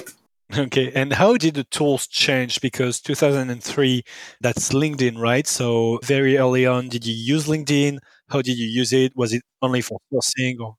Okay, 0.59 0.91
and 0.95 1.13
how 1.13 1.37
did 1.37 1.55
the 1.55 1.65
tools 1.65 2.07
change? 2.07 2.61
Because 2.61 3.01
2003, 3.01 4.03
that's 4.41 4.71
LinkedIn, 4.71 5.19
right? 5.19 5.47
So 5.47 6.01
very 6.03 6.39
early 6.39 6.67
on, 6.67 6.89
did 6.89 7.07
you 7.07 7.15
use 7.15 7.47
LinkedIn? 7.47 7.99
How 8.29 8.43
did 8.43 8.59
you 8.59 8.67
use 8.67 8.93
it? 8.93 9.17
Was 9.17 9.33
it 9.33 9.43
only 9.63 9.81
for 9.81 9.99
sourcing 10.13 10.61
or? 10.61 10.77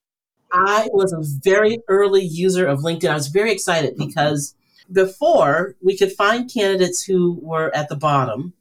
I 0.53 0.89
was 0.91 1.13
a 1.13 1.21
very 1.43 1.79
early 1.87 2.23
user 2.23 2.67
of 2.67 2.79
LinkedIn. 2.79 3.09
I 3.09 3.13
was 3.13 3.27
very 3.27 3.51
excited 3.53 3.95
because 3.97 4.53
before 4.91 5.75
we 5.81 5.97
could 5.97 6.11
find 6.11 6.51
candidates 6.51 7.03
who 7.03 7.39
were 7.41 7.73
at 7.73 7.87
the 7.87 7.95
bottom, 7.95 8.53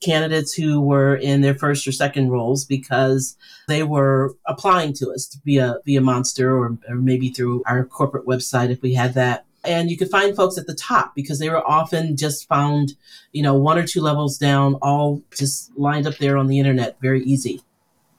candidates 0.00 0.54
who 0.54 0.80
were 0.80 1.16
in 1.16 1.40
their 1.40 1.54
first 1.54 1.86
or 1.86 1.92
second 1.92 2.30
roles 2.30 2.64
because 2.64 3.36
they 3.68 3.82
were 3.82 4.34
applying 4.46 4.92
to 4.94 5.10
us 5.10 5.34
via 5.44 5.78
via 5.84 6.00
Monster 6.00 6.56
or, 6.56 6.78
or 6.88 6.96
maybe 6.96 7.30
through 7.30 7.62
our 7.66 7.84
corporate 7.84 8.26
website 8.26 8.70
if 8.70 8.82
we 8.82 8.94
had 8.94 9.14
that 9.14 9.43
and 9.64 9.90
you 9.90 9.96
could 9.96 10.10
find 10.10 10.36
folks 10.36 10.58
at 10.58 10.66
the 10.66 10.74
top 10.74 11.14
because 11.14 11.38
they 11.38 11.48
were 11.48 11.66
often 11.66 12.16
just 12.16 12.48
found, 12.48 12.94
you 13.32 13.42
know, 13.42 13.54
one 13.54 13.78
or 13.78 13.86
two 13.86 14.00
levels 14.00 14.38
down, 14.38 14.74
all 14.76 15.22
just 15.36 15.76
lined 15.76 16.06
up 16.06 16.16
there 16.18 16.36
on 16.36 16.46
the 16.46 16.58
internet, 16.58 16.96
very 17.00 17.22
easy. 17.24 17.62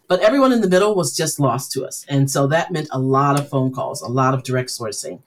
But 0.07 0.21
everyone 0.21 0.51
in 0.51 0.61
the 0.61 0.69
middle 0.69 0.95
was 0.95 1.15
just 1.15 1.39
lost 1.39 1.71
to 1.71 1.85
us. 1.85 2.05
And 2.07 2.29
so 2.29 2.47
that 2.47 2.71
meant 2.71 2.89
a 2.91 2.99
lot 2.99 3.39
of 3.39 3.49
phone 3.49 3.73
calls, 3.73 4.01
a 4.01 4.07
lot 4.07 4.33
of 4.33 4.43
direct 4.43 4.69
sourcing. 4.69 5.21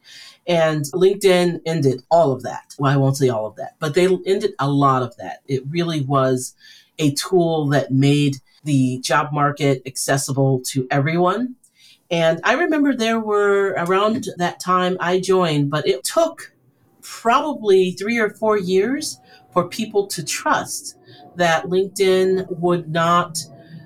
And 0.47 0.85
LinkedIn 0.95 1.61
ended 1.67 2.03
all 2.11 2.33
of 2.33 2.43
that. 2.45 2.75
Well, 2.79 2.93
I 2.93 2.97
won't 2.97 3.17
say 3.17 3.29
all 3.29 3.47
of 3.47 3.57
that, 3.57 3.75
but 3.81 3.95
they 3.95 4.07
ended 4.25 4.53
a 4.59 4.71
lot 4.71 5.03
of 5.03 5.17
that. 5.17 5.43
It 5.47 5.63
really 5.69 6.01
was 6.01 6.55
a 6.99 7.13
tool 7.15 7.67
that 7.69 7.93
made 7.93 8.37
the 8.65 8.99
job 8.99 9.33
market 9.33 9.83
accessible 9.87 10.61
to 10.61 10.87
everyone 10.91 11.57
and 12.11 12.41
I 12.45 12.55
remember 12.55 12.95
there 12.95 13.21
were 13.21 13.75
around 13.77 14.29
that 14.39 14.61
time 14.61 14.97
I 15.01 15.21
joined, 15.21 15.71
but 15.71 15.87
it 15.87 16.05
took 16.05 16.53
probably 17.03 17.93
three 17.93 18.19
or 18.19 18.31
four 18.31 18.59
years 18.59 19.21
for 19.53 19.69
people 19.69 20.07
to 20.09 20.25
trust 20.25 20.97
that 21.37 21.65
LinkedIn 21.65 22.59
would 22.59 22.91
not, 22.91 23.39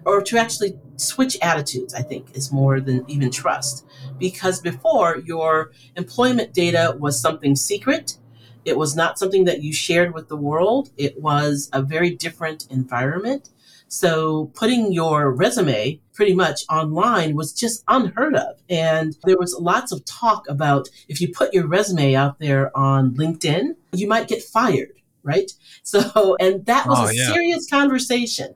or 0.05 0.23
to 0.23 0.39
actually 0.39 0.79
switch 0.97 1.37
attitudes, 1.43 1.95
I 1.95 2.03
think, 2.03 2.35
is 2.35 2.53
more 2.53 2.81
than 2.81 3.05
even 3.09 3.31
trust. 3.31 3.85
Because 4.19 4.61
before, 4.61 5.19
your 5.25 5.73
employment 5.97 6.53
data 6.53 6.97
was 6.99 7.21
something 7.21 7.57
secret. 7.57 8.19
It 8.65 8.77
was 8.79 8.95
not 8.95 9.19
something 9.19 9.45
that 9.45 9.63
you 9.63 9.73
shared 9.73 10.15
with 10.15 10.29
the 10.29 10.37
world. 10.37 10.91
It 10.97 11.21
was 11.21 11.69
a 11.73 11.83
very 11.83 12.11
different 12.11 12.67
environment. 12.71 13.51
So 13.93 14.47
putting 14.55 14.91
your 14.91 15.31
resume 15.31 16.01
pretty 16.15 16.35
much 16.35 16.63
online 16.71 17.37
was 17.37 17.53
just 17.53 17.85
unheard 17.89 18.35
of. 18.35 18.57
And 18.71 19.15
there 19.25 19.37
was 19.37 19.55
lots 19.61 19.93
of 19.93 20.03
talk 20.07 20.49
about 20.49 20.89
if 21.09 21.21
you 21.21 21.31
put 21.31 21.53
your 21.53 21.67
resume 21.67 22.15
out 22.15 22.39
there 22.39 22.75
on 22.75 23.15
LinkedIn, 23.15 23.77
you 23.93 24.09
might 24.09 24.29
get 24.29 24.43
fired. 24.43 24.99
Right. 25.23 25.53
So, 25.85 26.37
and 26.39 26.65
that 26.67 26.87
was 26.87 26.99
oh, 27.01 27.11
a 27.11 27.15
yeah. 27.15 27.33
serious 27.33 27.69
conversation. 27.69 28.55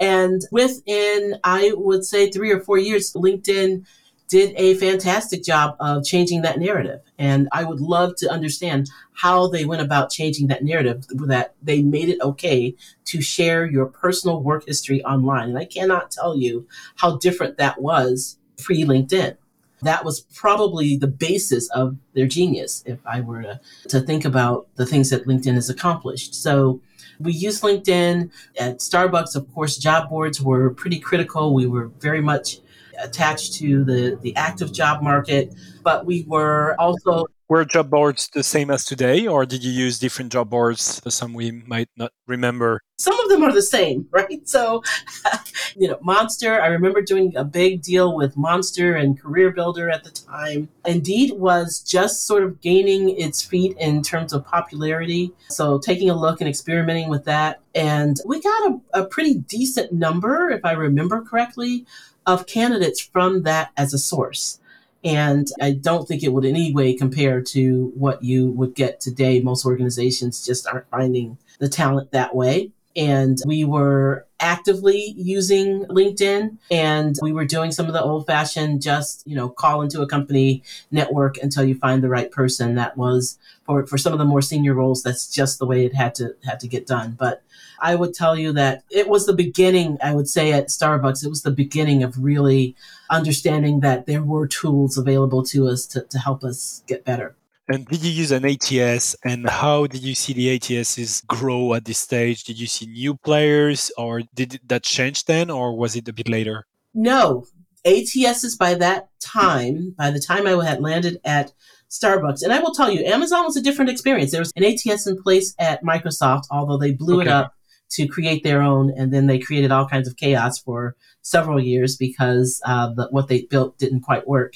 And 0.00 0.42
within, 0.50 1.38
I 1.44 1.72
would 1.76 2.04
say, 2.04 2.28
three 2.30 2.50
or 2.50 2.58
four 2.58 2.78
years, 2.78 3.12
LinkedIn 3.12 3.86
did 4.34 4.52
a 4.56 4.74
fantastic 4.74 5.44
job 5.44 5.76
of 5.78 6.04
changing 6.04 6.42
that 6.42 6.58
narrative. 6.58 7.00
And 7.20 7.48
I 7.52 7.62
would 7.62 7.80
love 7.80 8.16
to 8.16 8.28
understand 8.28 8.90
how 9.12 9.46
they 9.46 9.64
went 9.64 9.80
about 9.80 10.10
changing 10.10 10.48
that 10.48 10.64
narrative, 10.64 11.06
that 11.28 11.54
they 11.62 11.82
made 11.82 12.08
it 12.08 12.20
okay 12.20 12.74
to 13.04 13.22
share 13.22 13.64
your 13.64 13.86
personal 13.86 14.42
work 14.42 14.66
history 14.66 15.04
online. 15.04 15.50
And 15.50 15.58
I 15.58 15.66
cannot 15.66 16.10
tell 16.10 16.36
you 16.36 16.66
how 16.96 17.16
different 17.18 17.58
that 17.58 17.80
was 17.80 18.36
pre 18.60 18.82
LinkedIn. 18.82 19.36
That 19.82 20.04
was 20.04 20.22
probably 20.34 20.96
the 20.96 21.06
basis 21.06 21.70
of 21.70 21.96
their 22.14 22.26
genius, 22.26 22.82
if 22.86 22.98
I 23.06 23.20
were 23.20 23.42
to, 23.42 23.60
to 23.90 24.00
think 24.00 24.24
about 24.24 24.66
the 24.74 24.84
things 24.84 25.10
that 25.10 25.28
LinkedIn 25.28 25.54
has 25.54 25.70
accomplished. 25.70 26.34
So, 26.34 26.80
we 27.20 27.32
use 27.32 27.60
LinkedIn 27.60 28.32
at 28.58 28.78
Starbucks. 28.78 29.36
Of 29.36 29.52
course, 29.54 29.76
job 29.76 30.08
boards 30.08 30.42
were 30.42 30.70
pretty 30.70 30.98
critical. 30.98 31.54
We 31.54 31.64
were 31.64 31.86
very 32.00 32.20
much 32.20 32.58
attached 33.04 33.54
to 33.54 33.84
the, 33.84 34.18
the 34.22 34.34
active 34.36 34.72
job 34.72 35.02
market, 35.02 35.54
but 35.82 36.06
we 36.06 36.24
were 36.26 36.74
also. 36.78 37.26
Were 37.46 37.64
job 37.66 37.90
boards 37.90 38.30
the 38.32 38.42
same 38.42 38.70
as 38.70 38.86
today, 38.86 39.26
or 39.26 39.44
did 39.44 39.62
you 39.62 39.70
use 39.70 39.98
different 39.98 40.32
job 40.32 40.48
boards? 40.48 41.02
Some 41.14 41.34
we 41.34 41.52
might 41.52 41.90
not 41.94 42.10
remember. 42.26 42.80
Some 42.96 43.20
of 43.20 43.28
them 43.28 43.42
are 43.42 43.52
the 43.52 43.60
same, 43.60 44.06
right? 44.12 44.48
So, 44.48 44.82
you 45.76 45.88
know, 45.88 45.98
Monster, 46.00 46.60
I 46.60 46.68
remember 46.68 47.02
doing 47.02 47.36
a 47.36 47.44
big 47.44 47.82
deal 47.82 48.16
with 48.16 48.34
Monster 48.36 48.94
and 48.94 49.20
Career 49.20 49.50
Builder 49.50 49.90
at 49.90 50.04
the 50.04 50.10
time. 50.10 50.70
Indeed 50.86 51.32
was 51.34 51.80
just 51.80 52.26
sort 52.26 52.44
of 52.44 52.62
gaining 52.62 53.10
its 53.10 53.42
feet 53.42 53.76
in 53.78 54.02
terms 54.02 54.32
of 54.32 54.46
popularity. 54.46 55.30
So, 55.50 55.78
taking 55.78 56.08
a 56.08 56.18
look 56.18 56.40
and 56.40 56.48
experimenting 56.48 57.10
with 57.10 57.24
that. 57.26 57.60
And 57.74 58.16
we 58.24 58.40
got 58.40 58.70
a, 58.70 59.00
a 59.00 59.04
pretty 59.04 59.34
decent 59.34 59.92
number, 59.92 60.48
if 60.50 60.64
I 60.64 60.72
remember 60.72 61.20
correctly, 61.20 61.84
of 62.26 62.46
candidates 62.46 63.00
from 63.00 63.42
that 63.42 63.70
as 63.76 63.94
a 63.94 63.98
source. 63.98 64.60
And 65.04 65.48
I 65.60 65.72
don't 65.72 66.08
think 66.08 66.22
it 66.22 66.32
would 66.32 66.46
in 66.46 66.56
any 66.56 66.72
way 66.72 66.94
compare 66.94 67.42
to 67.42 67.92
what 67.94 68.24
you 68.24 68.46
would 68.52 68.74
get 68.74 69.00
today. 69.00 69.40
Most 69.40 69.66
organizations 69.66 70.44
just 70.44 70.66
aren't 70.66 70.88
finding 70.88 71.36
the 71.58 71.68
talent 71.68 72.12
that 72.12 72.34
way. 72.34 72.70
And 72.96 73.38
we 73.44 73.64
were 73.64 74.26
actively 74.44 75.14
using 75.16 75.86
LinkedIn 75.86 76.58
and 76.70 77.16
we 77.22 77.32
were 77.32 77.46
doing 77.46 77.72
some 77.72 77.86
of 77.86 77.94
the 77.94 78.02
old 78.02 78.26
fashioned 78.26 78.82
just, 78.82 79.26
you 79.26 79.34
know, 79.34 79.48
call 79.48 79.80
into 79.80 80.02
a 80.02 80.06
company 80.06 80.62
network 80.90 81.38
until 81.38 81.64
you 81.64 81.74
find 81.74 82.02
the 82.02 82.10
right 82.10 82.30
person. 82.30 82.74
That 82.74 82.94
was 82.98 83.38
for, 83.64 83.86
for 83.86 83.96
some 83.96 84.12
of 84.12 84.18
the 84.18 84.26
more 84.26 84.42
senior 84.42 84.74
roles, 84.74 85.02
that's 85.02 85.32
just 85.32 85.58
the 85.58 85.66
way 85.66 85.86
it 85.86 85.94
had 85.94 86.14
to 86.16 86.36
had 86.44 86.60
to 86.60 86.68
get 86.68 86.86
done. 86.86 87.16
But 87.18 87.42
I 87.80 87.94
would 87.94 88.12
tell 88.12 88.36
you 88.36 88.52
that 88.52 88.84
it 88.90 89.08
was 89.08 89.24
the 89.24 89.32
beginning, 89.32 89.96
I 90.02 90.14
would 90.14 90.28
say 90.28 90.52
at 90.52 90.68
Starbucks, 90.68 91.24
it 91.24 91.30
was 91.30 91.42
the 91.42 91.50
beginning 91.50 92.02
of 92.02 92.22
really 92.22 92.76
understanding 93.08 93.80
that 93.80 94.04
there 94.04 94.22
were 94.22 94.46
tools 94.46 94.98
available 94.98 95.42
to 95.44 95.68
us 95.68 95.86
to, 95.86 96.02
to 96.02 96.18
help 96.18 96.44
us 96.44 96.82
get 96.86 97.06
better. 97.06 97.34
And 97.68 97.86
did 97.86 98.04
you 98.04 98.10
use 98.10 98.30
an 98.30 98.44
ATS 98.44 99.16
and 99.24 99.48
how 99.48 99.86
did 99.86 100.02
you 100.02 100.14
see 100.14 100.34
the 100.34 100.58
ATSs 100.58 101.26
grow 101.26 101.72
at 101.74 101.86
this 101.86 101.98
stage? 101.98 102.44
Did 102.44 102.60
you 102.60 102.66
see 102.66 102.86
new 102.86 103.14
players 103.16 103.90
or 103.96 104.22
did 104.34 104.60
that 104.66 104.82
change 104.82 105.24
then 105.24 105.50
or 105.50 105.76
was 105.76 105.96
it 105.96 106.08
a 106.08 106.12
bit 106.12 106.28
later? 106.28 106.66
No. 106.92 107.46
ATSs 107.86 108.58
by 108.58 108.74
that 108.74 109.08
time, 109.20 109.94
by 109.96 110.10
the 110.10 110.20
time 110.20 110.46
I 110.46 110.62
had 110.64 110.82
landed 110.82 111.18
at 111.24 111.52
Starbucks. 111.90 112.42
And 112.42 112.52
I 112.52 112.58
will 112.58 112.74
tell 112.74 112.90
you, 112.90 113.04
Amazon 113.04 113.44
was 113.44 113.56
a 113.56 113.62
different 113.62 113.90
experience. 113.90 114.30
There 114.30 114.40
was 114.40 114.52
an 114.56 114.64
ATS 114.64 115.06
in 115.06 115.22
place 115.22 115.54
at 115.58 115.82
Microsoft, 115.82 116.44
although 116.50 116.78
they 116.78 116.92
blew 116.92 117.20
okay. 117.20 117.28
it 117.28 117.32
up 117.32 117.54
to 117.94 118.06
create 118.06 118.42
their 118.42 118.62
own. 118.62 118.92
And 118.96 119.12
then 119.12 119.26
they 119.26 119.38
created 119.38 119.72
all 119.72 119.88
kinds 119.88 120.08
of 120.08 120.16
chaos 120.16 120.58
for 120.58 120.96
several 121.24 121.58
years 121.58 121.96
because 121.96 122.60
uh, 122.64 122.92
the, 122.92 123.08
what 123.10 123.28
they 123.28 123.42
built 123.42 123.78
didn't 123.78 124.02
quite 124.02 124.28
work. 124.28 124.54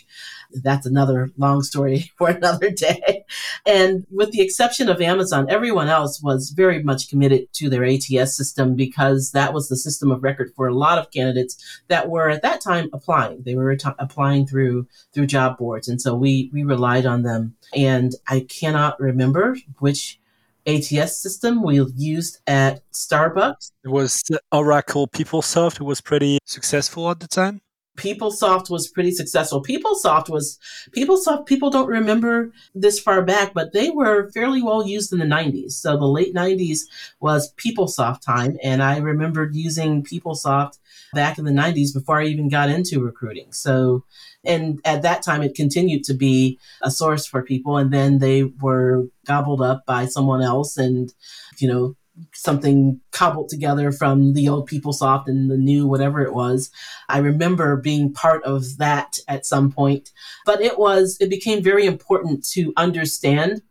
That's 0.53 0.87
another 0.87 1.31
long 1.37 1.63
story 1.63 2.11
for 2.19 2.29
another 2.29 2.71
day. 2.71 3.25
And 3.67 4.07
with 4.11 4.33
the 4.33 4.43
exception 4.43 4.89
of 4.89 5.01
Amazon, 5.01 5.47
everyone 5.49 5.89
else 5.89 6.23
was 6.23 6.51
very 6.51 6.83
much 6.83 7.09
committed 7.09 7.53
to 7.55 7.69
their 7.71 7.85
ATS 7.85 8.37
system 8.37 8.77
because 8.77 9.33
that 9.33 9.53
was 9.53 9.69
the 9.69 9.77
system 9.77 10.11
of 10.11 10.23
record 10.23 10.53
for 10.55 10.69
a 10.69 10.75
lot 10.75 10.99
of 10.99 11.11
candidates 11.11 11.83
that 11.89 12.09
were 12.09 12.29
at 12.29 12.43
that 12.43 12.61
time 12.61 12.91
applying. 12.93 13.43
They 13.43 13.55
were 13.55 13.77
applying 13.99 14.47
through 14.47 14.87
through 15.13 15.27
job 15.27 15.59
boards, 15.59 15.89
and 15.89 16.01
so 16.01 16.15
we 16.15 16.51
we 16.53 16.65
relied 16.65 17.07
on 17.07 17.23
them. 17.23 17.57
And 17.75 18.15
I 18.27 18.41
cannot 18.41 19.01
remember 19.01 19.57
which 19.79 20.19
ATS 20.69 21.23
system 21.23 21.63
we 21.63 21.83
used 21.97 22.39
at 22.47 22.83
Starbucks. 22.93 23.73
It 23.85 23.89
was 23.89 24.23
Oracle 24.53 25.09
PeopleSoft. 25.09 25.81
It 25.81 25.85
was 25.85 26.01
pretty 26.01 26.39
successful 26.45 27.11
at 27.11 27.21
the 27.21 27.29
time. 27.29 27.63
PeopleSoft 27.99 28.71
was 28.71 28.89
pretty 28.89 29.11
successful. 29.11 29.63
PeopleSoft 29.63 30.29
was 30.29 30.59
PeopleSoft. 30.97 31.47
People 31.47 31.69
don't 31.69 31.89
remember 31.89 32.53
this 32.75 33.01
far 33.01 33.23
back, 33.23 33.53
but 33.53 33.73
they 33.73 33.91
were 33.91 34.31
fairly 34.31 34.63
well 34.63 34.87
used 34.87 35.13
in 35.13 35.19
the 35.19 35.25
'90s. 35.25 35.73
So 35.73 35.97
the 35.97 36.07
late 36.07 36.35
'90s 36.35 36.83
was 37.21 37.53
PeopleSoft 37.55 38.21
time, 38.21 38.57
and 38.63 38.83
I 38.83 38.99
remembered 38.99 39.57
using 39.57 40.05
PeopleSoft 40.05 40.79
back 41.13 41.39
in 41.39 41.45
the 41.45 41.51
'90s 41.51 41.93
before 41.93 42.21
I 42.21 42.27
even 42.27 42.49
got 42.49 42.71
into 42.71 43.03
recruiting. 43.03 43.53
So, 43.53 44.05
and 44.49 44.81
at 44.85 45.03
that 45.03 45.23
time, 45.23 45.43
it 45.43 45.55
continued 45.55 46.03
to 46.05 46.15
be 46.15 46.59
a 46.83 46.91
source 46.91 47.27
for 47.27 47.43
people, 47.43 47.77
and 47.77 47.93
then 47.93 48.19
they 48.19 48.45
were 48.45 49.07
gobbled 49.27 49.61
up 49.61 49.85
by 49.87 50.07
someone 50.07 50.43
else, 50.43 50.77
and 50.77 51.13
you 51.59 51.69
know 51.69 51.95
something 52.35 53.01
cobbled 53.13 53.49
together 53.49 53.93
from 53.93 54.33
the 54.33 54.49
old 54.49 54.69
PeopleSoft 54.69 55.29
and 55.29 55.51
the 55.51 55.57
new 55.57 55.87
whatever 55.87 56.23
it 56.23 56.35
was. 56.35 56.71
I 57.09 57.19
remember 57.19 57.77
being 57.77 58.13
part 58.13 58.43
of 58.45 58.79
that 58.79 59.19
at 59.29 59.47
some 59.47 59.71
point, 59.71 60.11
but 60.45 60.61
it 60.61 60.79
was 60.79 61.17
it 61.21 61.31
became 61.31 61.63
very 61.63 61.87
important 61.87 62.45
to 62.53 62.73
understand 62.77 63.63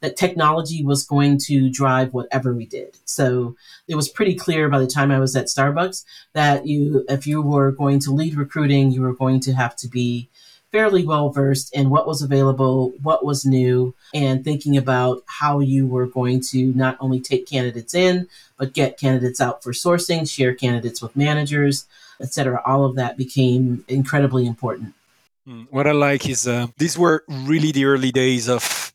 that 0.00 0.16
technology 0.16 0.84
was 0.84 1.04
going 1.04 1.38
to 1.38 1.70
drive 1.70 2.12
whatever 2.12 2.52
we 2.52 2.66
did. 2.66 2.96
So 3.04 3.56
it 3.88 3.94
was 3.94 4.08
pretty 4.08 4.34
clear 4.34 4.68
by 4.68 4.78
the 4.78 4.86
time 4.86 5.10
I 5.10 5.20
was 5.20 5.34
at 5.36 5.46
Starbucks 5.46 6.04
that 6.32 6.66
you 6.66 7.04
if 7.08 7.26
you 7.26 7.42
were 7.42 7.72
going 7.72 8.00
to 8.00 8.12
lead 8.12 8.34
recruiting, 8.34 8.90
you 8.90 9.02
were 9.02 9.14
going 9.14 9.40
to 9.40 9.52
have 9.54 9.76
to 9.76 9.88
be 9.88 10.28
fairly 10.72 11.04
well 11.04 11.30
versed 11.30 11.74
in 11.74 11.88
what 11.90 12.06
was 12.06 12.20
available, 12.22 12.92
what 13.02 13.24
was 13.24 13.46
new, 13.46 13.94
and 14.12 14.44
thinking 14.44 14.76
about 14.76 15.22
how 15.26 15.60
you 15.60 15.86
were 15.86 16.06
going 16.06 16.40
to 16.40 16.72
not 16.74 16.96
only 17.00 17.20
take 17.20 17.46
candidates 17.46 17.94
in, 17.94 18.28
but 18.58 18.74
get 18.74 18.98
candidates 18.98 19.40
out 19.40 19.62
for 19.62 19.72
sourcing, 19.72 20.28
share 20.28 20.54
candidates 20.54 21.00
with 21.00 21.16
managers, 21.16 21.86
etc. 22.20 22.60
All 22.66 22.84
of 22.84 22.96
that 22.96 23.16
became 23.16 23.84
incredibly 23.88 24.46
important. 24.46 24.94
Hmm. 25.46 25.62
What 25.70 25.86
I 25.86 25.92
like 25.92 26.28
is 26.28 26.46
uh, 26.46 26.66
these 26.76 26.98
were 26.98 27.24
really 27.28 27.72
the 27.72 27.84
early 27.84 28.10
days 28.10 28.48
of 28.48 28.85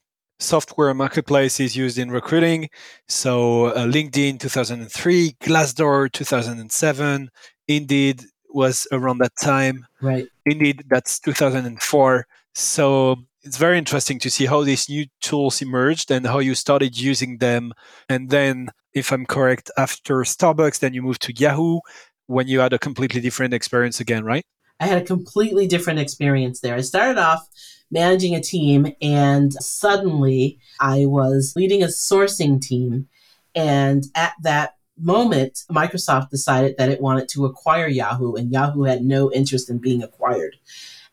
software 0.41 0.93
marketplace 0.93 1.59
is 1.59 1.75
used 1.75 1.97
in 1.97 2.11
recruiting. 2.11 2.69
So 3.07 3.67
uh, 3.67 3.85
LinkedIn 3.85 4.39
2003, 4.39 5.37
Glassdoor 5.41 6.11
2007, 6.11 7.29
Indeed 7.67 8.23
was 8.49 8.87
around 8.91 9.19
that 9.19 9.33
time. 9.41 9.85
Right. 10.01 10.27
Indeed, 10.45 10.83
that's 10.89 11.19
2004. 11.19 12.27
So 12.53 13.15
it's 13.43 13.57
very 13.57 13.77
interesting 13.77 14.19
to 14.19 14.29
see 14.29 14.45
how 14.45 14.63
these 14.63 14.89
new 14.89 15.05
tools 15.21 15.61
emerged 15.61 16.11
and 16.11 16.25
how 16.25 16.39
you 16.39 16.55
started 16.55 16.97
using 16.97 17.37
them. 17.37 17.73
And 18.09 18.29
then, 18.29 18.69
if 18.93 19.11
I'm 19.11 19.25
correct, 19.25 19.71
after 19.77 20.17
Starbucks, 20.17 20.79
then 20.79 20.93
you 20.93 21.01
moved 21.01 21.21
to 21.23 21.33
Yahoo 21.33 21.79
when 22.27 22.47
you 22.47 22.59
had 22.59 22.73
a 22.73 22.79
completely 22.79 23.21
different 23.21 23.53
experience 23.53 23.99
again, 23.99 24.25
right? 24.25 24.45
I 24.81 24.87
had 24.87 24.99
a 24.99 25.05
completely 25.05 25.67
different 25.67 25.99
experience 25.99 26.59
there. 26.59 26.75
I 26.75 26.81
started 26.81 27.19
off 27.19 27.47
managing 27.91 28.33
a 28.33 28.41
team, 28.41 28.93
and 28.99 29.53
suddenly 29.53 30.57
I 30.79 31.05
was 31.05 31.53
leading 31.55 31.83
a 31.83 31.87
sourcing 31.87 32.59
team. 32.59 33.07
And 33.53 34.03
at 34.15 34.33
that 34.41 34.75
moment, 34.97 35.65
Microsoft 35.69 36.31
decided 36.31 36.75
that 36.77 36.89
it 36.89 36.99
wanted 36.99 37.29
to 37.29 37.45
acquire 37.45 37.87
Yahoo, 37.87 38.33
and 38.33 38.51
Yahoo 38.51 38.83
had 38.83 39.03
no 39.03 39.31
interest 39.31 39.69
in 39.69 39.77
being 39.77 40.01
acquired. 40.01 40.55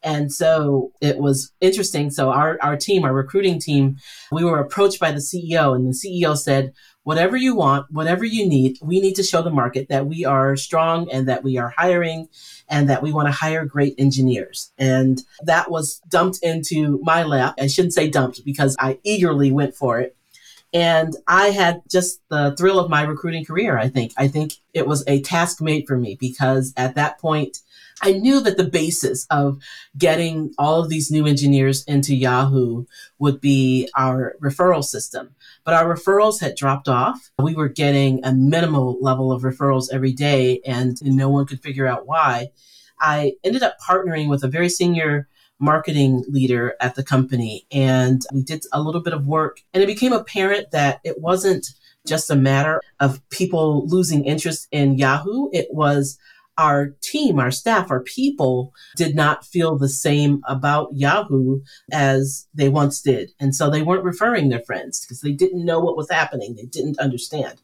And 0.03 0.33
so 0.33 0.93
it 1.03 1.19
was 1.19 1.53
interesting. 1.61 2.11
So 2.11 2.31
our, 2.31 2.57
our 2.63 2.77
team, 2.77 3.05
our 3.05 3.13
recruiting 3.13 3.61
team, 3.61 3.99
we 4.33 4.45
were 4.45 4.61
approached 4.61 4.99
by 4.99 5.11
the 5.13 5.19
CEO, 5.19 5.75
and 5.75 5.87
the 5.87 5.91
CEO 5.93 6.39
said, 6.39 6.73
whatever 7.09 7.39
you 7.39 7.55
want, 7.55 7.91
whatever 7.91 8.23
you 8.23 8.47
need, 8.47 8.77
we 8.83 9.01
need 9.01 9.15
to 9.15 9.23
show 9.23 9.41
the 9.41 9.51
market 9.51 9.89
that 9.89 10.05
we 10.05 10.27
are 10.27 10.59
strong 10.59 11.11
and 11.11 11.27
that 11.27 11.43
we 11.43 11.57
are 11.57 11.73
hiring 11.75 12.29
and 12.69 12.91
that 12.91 13.03
we 13.03 13.11
want 13.11 13.27
to 13.27 13.33
hire 13.33 13.65
great 13.65 13.95
engineers. 13.97 14.73
And 14.77 15.23
that 15.41 15.71
was 15.71 16.03
dumped 16.11 16.41
into 16.43 17.01
my 17.03 17.23
lap. 17.23 17.55
I 17.59 17.67
shouldn't 17.67 17.95
say 17.95 18.11
dumped 18.11 18.45
because 18.45 18.77
I 18.79 18.99
eagerly 19.05 19.51
went 19.51 19.75
for 19.75 19.99
it. 19.99 20.19
And 20.75 21.17
I 21.27 21.47
had 21.47 21.81
just 21.91 22.21
the 22.29 22.55
thrill 22.59 22.79
of 22.79 22.91
my 22.91 23.05
recruiting 23.05 23.47
career, 23.47 23.79
I 23.79 23.89
think. 23.89 24.13
I 24.19 24.29
think 24.29 24.57
it 24.75 24.87
was 24.87 25.03
a 25.07 25.23
task 25.23 25.63
made 25.63 25.87
for 25.87 25.97
me 25.97 26.19
because 26.21 26.75
at 26.77 26.95
that 26.97 27.19
point, 27.19 27.61
I 28.03 28.13
knew 28.13 28.41
that 28.41 28.59
the 28.59 28.69
basis 28.69 29.27
of 29.31 29.63
getting 29.97 30.53
all 30.59 30.81
of 30.81 30.91
these 30.91 31.11
new 31.11 31.27
engineers 31.27 31.85
into 31.85 32.15
Yahoo 32.15 32.85
would 33.19 33.41
be 33.41 33.89
our 33.97 34.37
referral 34.43 34.85
system. 34.85 35.35
But 35.69 35.75
our 35.75 35.95
referrals 35.95 36.41
had 36.41 36.57
dropped 36.57 36.89
off. 36.89 37.31
We 37.39 37.55
were 37.55 37.69
getting 37.69 38.25
a 38.25 38.33
minimal 38.33 38.97
level 39.03 39.31
of 39.31 39.43
referrals 39.43 39.93
every 39.93 40.15
day, 40.15 40.63
and 40.65 40.97
no 41.03 41.29
one 41.29 41.45
could 41.45 41.63
figure 41.63 41.87
out 41.87 42.07
why. 42.07 42.53
I 43.03 43.35
ended 43.45 43.63
up 43.63 43.77
partnering 43.87 44.31
with 44.31 44.43
a 44.43 44.49
very 44.49 44.71
senior 44.71 45.29
marketing 45.61 46.25
leader 46.27 46.75
at 46.81 46.95
the 46.95 47.05
company. 47.05 47.67
And 47.71 48.23
we 48.33 48.43
did 48.43 48.65
a 48.73 48.81
little 48.81 49.03
bit 49.03 49.13
of 49.13 49.27
work, 49.27 49.61
and 49.75 49.83
it 49.83 49.87
became 49.87 50.15
apparent 50.15 50.71
that 50.71 51.01
it 51.05 51.21
wasn't 51.21 51.67
just 52.07 52.31
a 52.31 52.35
matter 52.35 52.81
of 52.99 53.21
people 53.29 53.87
losing 53.89 54.25
interest 54.25 54.69
in 54.73 54.97
Yahoo. 54.97 55.51
It 55.53 55.69
was 55.71 56.19
our 56.59 56.89
team, 57.01 57.39
our 57.39 57.51
staff, 57.51 57.91
our 57.91 58.03
people 58.03 58.75
did 58.97 59.15
not 59.15 59.47
feel 59.47 59.79
the 59.79 59.89
same 59.89 60.43
about 60.47 60.91
Yahoo 60.93 61.61
as 61.93 62.47
they 62.53 62.69
once 62.69 63.01
did. 63.01 63.31
And 63.41 63.55
so 63.55 63.71
they 63.71 63.83
weren't 63.83 64.05
referring 64.05 64.49
their 64.49 64.63
friends 64.63 65.01
because 65.01 65.21
they 65.21 65.33
didn't 65.33 65.65
know 65.65 65.81
what 65.81 65.97
was 65.97 66.11
happening. 66.11 66.57
They 66.57 66.67
didn't 66.67 66.99
understand. 66.99 67.63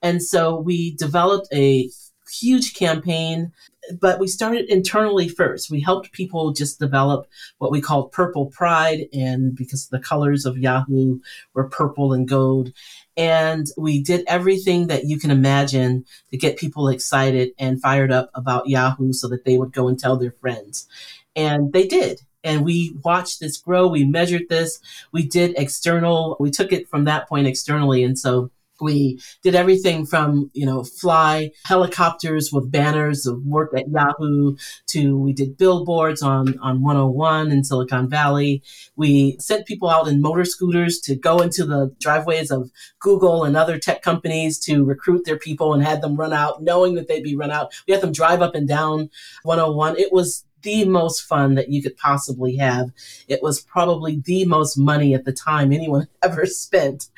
And 0.00 0.22
so 0.22 0.56
we 0.56 0.94
developed 0.96 1.48
a 1.52 1.90
huge 2.30 2.74
campaign 2.74 3.52
but 4.00 4.18
we 4.18 4.28
started 4.28 4.68
internally 4.68 5.28
first. 5.28 5.70
We 5.70 5.80
helped 5.80 6.12
people 6.12 6.52
just 6.52 6.78
develop 6.78 7.28
what 7.58 7.70
we 7.70 7.80
called 7.80 8.12
purple 8.12 8.46
pride, 8.46 9.06
and 9.12 9.54
because 9.54 9.88
the 9.88 9.98
colors 9.98 10.44
of 10.44 10.58
Yahoo 10.58 11.20
were 11.54 11.68
purple 11.68 12.12
and 12.12 12.28
gold. 12.28 12.72
And 13.16 13.66
we 13.78 14.02
did 14.02 14.24
everything 14.26 14.88
that 14.88 15.04
you 15.04 15.18
can 15.18 15.30
imagine 15.30 16.04
to 16.30 16.36
get 16.36 16.58
people 16.58 16.88
excited 16.88 17.50
and 17.58 17.80
fired 17.80 18.12
up 18.12 18.30
about 18.34 18.68
Yahoo 18.68 19.12
so 19.12 19.28
that 19.28 19.44
they 19.44 19.56
would 19.56 19.72
go 19.72 19.88
and 19.88 19.98
tell 19.98 20.16
their 20.16 20.32
friends. 20.32 20.86
And 21.34 21.72
they 21.72 21.86
did. 21.86 22.20
And 22.44 22.64
we 22.64 22.96
watched 23.04 23.40
this 23.40 23.56
grow. 23.56 23.88
We 23.88 24.04
measured 24.04 24.48
this. 24.48 24.78
We 25.12 25.26
did 25.26 25.54
external, 25.56 26.36
we 26.38 26.50
took 26.50 26.72
it 26.72 26.88
from 26.88 27.04
that 27.04 27.28
point 27.28 27.46
externally. 27.46 28.04
And 28.04 28.18
so 28.18 28.50
we 28.80 29.20
did 29.42 29.54
everything 29.54 30.06
from, 30.06 30.50
you 30.52 30.66
know, 30.66 30.84
fly 30.84 31.50
helicopters 31.64 32.50
with 32.52 32.70
banners 32.70 33.26
of 33.26 33.44
work 33.44 33.72
at 33.76 33.88
Yahoo 33.88 34.56
to 34.88 35.18
we 35.18 35.32
did 35.32 35.56
billboards 35.56 36.22
on, 36.22 36.58
on 36.58 36.82
101 36.82 37.50
in 37.50 37.64
Silicon 37.64 38.08
Valley. 38.08 38.62
We 38.96 39.36
sent 39.38 39.66
people 39.66 39.88
out 39.88 40.08
in 40.08 40.20
motor 40.20 40.44
scooters 40.44 40.98
to 41.00 41.16
go 41.16 41.38
into 41.38 41.64
the 41.64 41.94
driveways 42.00 42.50
of 42.50 42.70
Google 43.00 43.44
and 43.44 43.56
other 43.56 43.78
tech 43.78 44.02
companies 44.02 44.58
to 44.60 44.84
recruit 44.84 45.24
their 45.24 45.38
people 45.38 45.74
and 45.74 45.82
had 45.82 46.02
them 46.02 46.16
run 46.16 46.32
out 46.32 46.62
knowing 46.62 46.94
that 46.94 47.08
they'd 47.08 47.22
be 47.22 47.36
run 47.36 47.50
out. 47.50 47.72
We 47.86 47.92
had 47.92 48.02
them 48.02 48.12
drive 48.12 48.42
up 48.42 48.54
and 48.54 48.68
down 48.68 49.10
101. 49.42 49.98
It 49.98 50.12
was 50.12 50.44
the 50.66 50.84
most 50.84 51.22
fun 51.22 51.54
that 51.54 51.68
you 51.70 51.80
could 51.80 51.96
possibly 51.96 52.56
have. 52.56 52.90
It 53.28 53.40
was 53.40 53.60
probably 53.60 54.20
the 54.24 54.44
most 54.46 54.76
money 54.76 55.14
at 55.14 55.24
the 55.24 55.32
time 55.32 55.72
anyone 55.72 56.08
ever 56.24 56.44
spent 56.44 57.08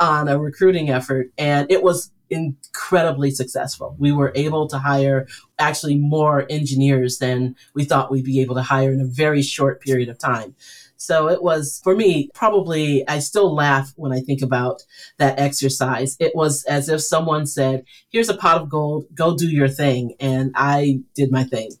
on 0.00 0.26
a 0.26 0.38
recruiting 0.38 0.88
effort. 0.88 1.30
And 1.36 1.70
it 1.70 1.82
was 1.82 2.10
incredibly 2.30 3.30
successful. 3.30 3.94
We 3.98 4.10
were 4.10 4.32
able 4.34 4.66
to 4.68 4.78
hire 4.78 5.26
actually 5.58 5.98
more 5.98 6.46
engineers 6.48 7.18
than 7.18 7.56
we 7.74 7.84
thought 7.84 8.10
we'd 8.10 8.24
be 8.24 8.40
able 8.40 8.54
to 8.54 8.62
hire 8.62 8.90
in 8.90 9.02
a 9.02 9.06
very 9.06 9.42
short 9.42 9.82
period 9.82 10.08
of 10.08 10.18
time. 10.18 10.56
So 10.96 11.28
it 11.28 11.42
was, 11.42 11.82
for 11.84 11.94
me, 11.94 12.30
probably, 12.32 13.06
I 13.06 13.18
still 13.18 13.54
laugh 13.54 13.92
when 13.96 14.12
I 14.12 14.20
think 14.20 14.40
about 14.40 14.82
that 15.18 15.38
exercise. 15.38 16.16
It 16.18 16.34
was 16.34 16.64
as 16.64 16.88
if 16.88 17.02
someone 17.02 17.44
said, 17.44 17.84
Here's 18.08 18.30
a 18.30 18.36
pot 18.36 18.62
of 18.62 18.70
gold, 18.70 19.04
go 19.14 19.36
do 19.36 19.50
your 19.50 19.68
thing. 19.68 20.14
And 20.18 20.52
I 20.54 21.00
did 21.14 21.30
my 21.30 21.44
thing 21.44 21.72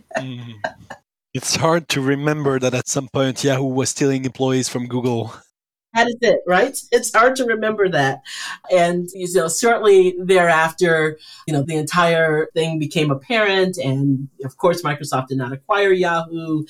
It's 1.34 1.56
hard 1.56 1.88
to 1.88 2.02
remember 2.02 2.58
that 2.58 2.74
at 2.74 2.88
some 2.88 3.08
point 3.08 3.42
Yahoo 3.42 3.64
was 3.64 3.88
stealing 3.88 4.26
employees 4.26 4.68
from 4.68 4.86
Google. 4.86 5.32
That 5.94 6.08
is 6.08 6.16
it, 6.22 6.40
right? 6.46 6.80
It's 6.90 7.14
hard 7.14 7.36
to 7.36 7.44
remember 7.44 7.88
that. 7.88 8.22
And, 8.74 9.08
you 9.12 9.28
know, 9.34 9.48
shortly 9.48 10.16
thereafter, 10.18 11.18
you 11.46 11.52
know, 11.52 11.62
the 11.62 11.76
entire 11.76 12.48
thing 12.54 12.78
became 12.78 13.10
apparent. 13.10 13.76
And 13.76 14.28
of 14.44 14.56
course, 14.56 14.82
Microsoft 14.82 15.28
did 15.28 15.38
not 15.38 15.52
acquire 15.52 15.92
Yahoo 15.92 16.64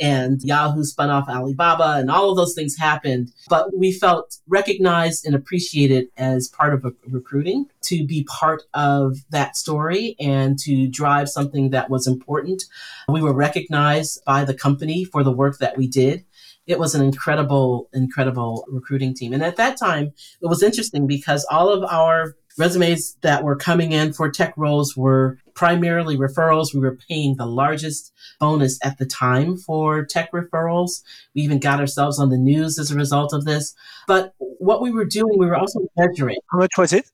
and 0.00 0.40
Yahoo 0.42 0.84
spun 0.84 1.10
off 1.10 1.28
Alibaba 1.28 1.94
and 1.98 2.10
all 2.10 2.30
of 2.30 2.36
those 2.36 2.54
things 2.54 2.76
happened. 2.76 3.32
But 3.48 3.76
we 3.76 3.92
felt 3.92 4.38
recognized 4.46 5.26
and 5.26 5.34
appreciated 5.34 6.08
as 6.16 6.48
part 6.48 6.72
of 6.72 6.86
recruiting 7.06 7.66
to 7.82 8.06
be 8.06 8.24
part 8.24 8.62
of 8.74 9.18
that 9.30 9.56
story 9.56 10.14
and 10.20 10.58
to 10.60 10.86
drive 10.86 11.28
something 11.28 11.70
that 11.70 11.90
was 11.90 12.06
important. 12.06 12.64
We 13.08 13.22
were 13.22 13.32
recognized 13.32 14.24
by 14.24 14.44
the 14.44 14.54
company 14.54 15.04
for 15.04 15.24
the 15.24 15.32
work 15.32 15.58
that 15.58 15.76
we 15.76 15.88
did 15.88 16.24
it 16.68 16.78
was 16.78 16.94
an 16.94 17.02
incredible, 17.02 17.88
incredible 17.94 18.64
recruiting 18.68 19.14
team. 19.14 19.32
And 19.32 19.42
at 19.42 19.56
that 19.56 19.78
time, 19.78 20.12
it 20.42 20.46
was 20.46 20.62
interesting 20.62 21.06
because 21.06 21.46
all 21.50 21.70
of 21.70 21.82
our 21.90 22.36
resumes 22.58 23.16
that 23.22 23.42
were 23.42 23.56
coming 23.56 23.92
in 23.92 24.12
for 24.12 24.30
tech 24.30 24.52
roles 24.56 24.96
were 24.96 25.38
primarily 25.54 26.16
referrals. 26.16 26.74
We 26.74 26.80
were 26.80 26.98
paying 27.08 27.36
the 27.36 27.46
largest 27.46 28.12
bonus 28.38 28.78
at 28.84 28.98
the 28.98 29.06
time 29.06 29.56
for 29.56 30.04
tech 30.04 30.30
referrals. 30.32 31.02
We 31.34 31.42
even 31.42 31.58
got 31.58 31.80
ourselves 31.80 32.18
on 32.18 32.28
the 32.28 32.36
news 32.36 32.78
as 32.78 32.90
a 32.90 32.96
result 32.96 33.32
of 33.32 33.44
this. 33.44 33.74
But 34.06 34.34
what 34.38 34.82
we 34.82 34.92
were 34.92 35.06
doing, 35.06 35.38
we 35.38 35.46
were 35.46 35.56
also 35.56 35.80
measuring. 35.96 36.36
How 36.52 36.58
much 36.58 36.76
was 36.76 36.92
it? 36.92 37.10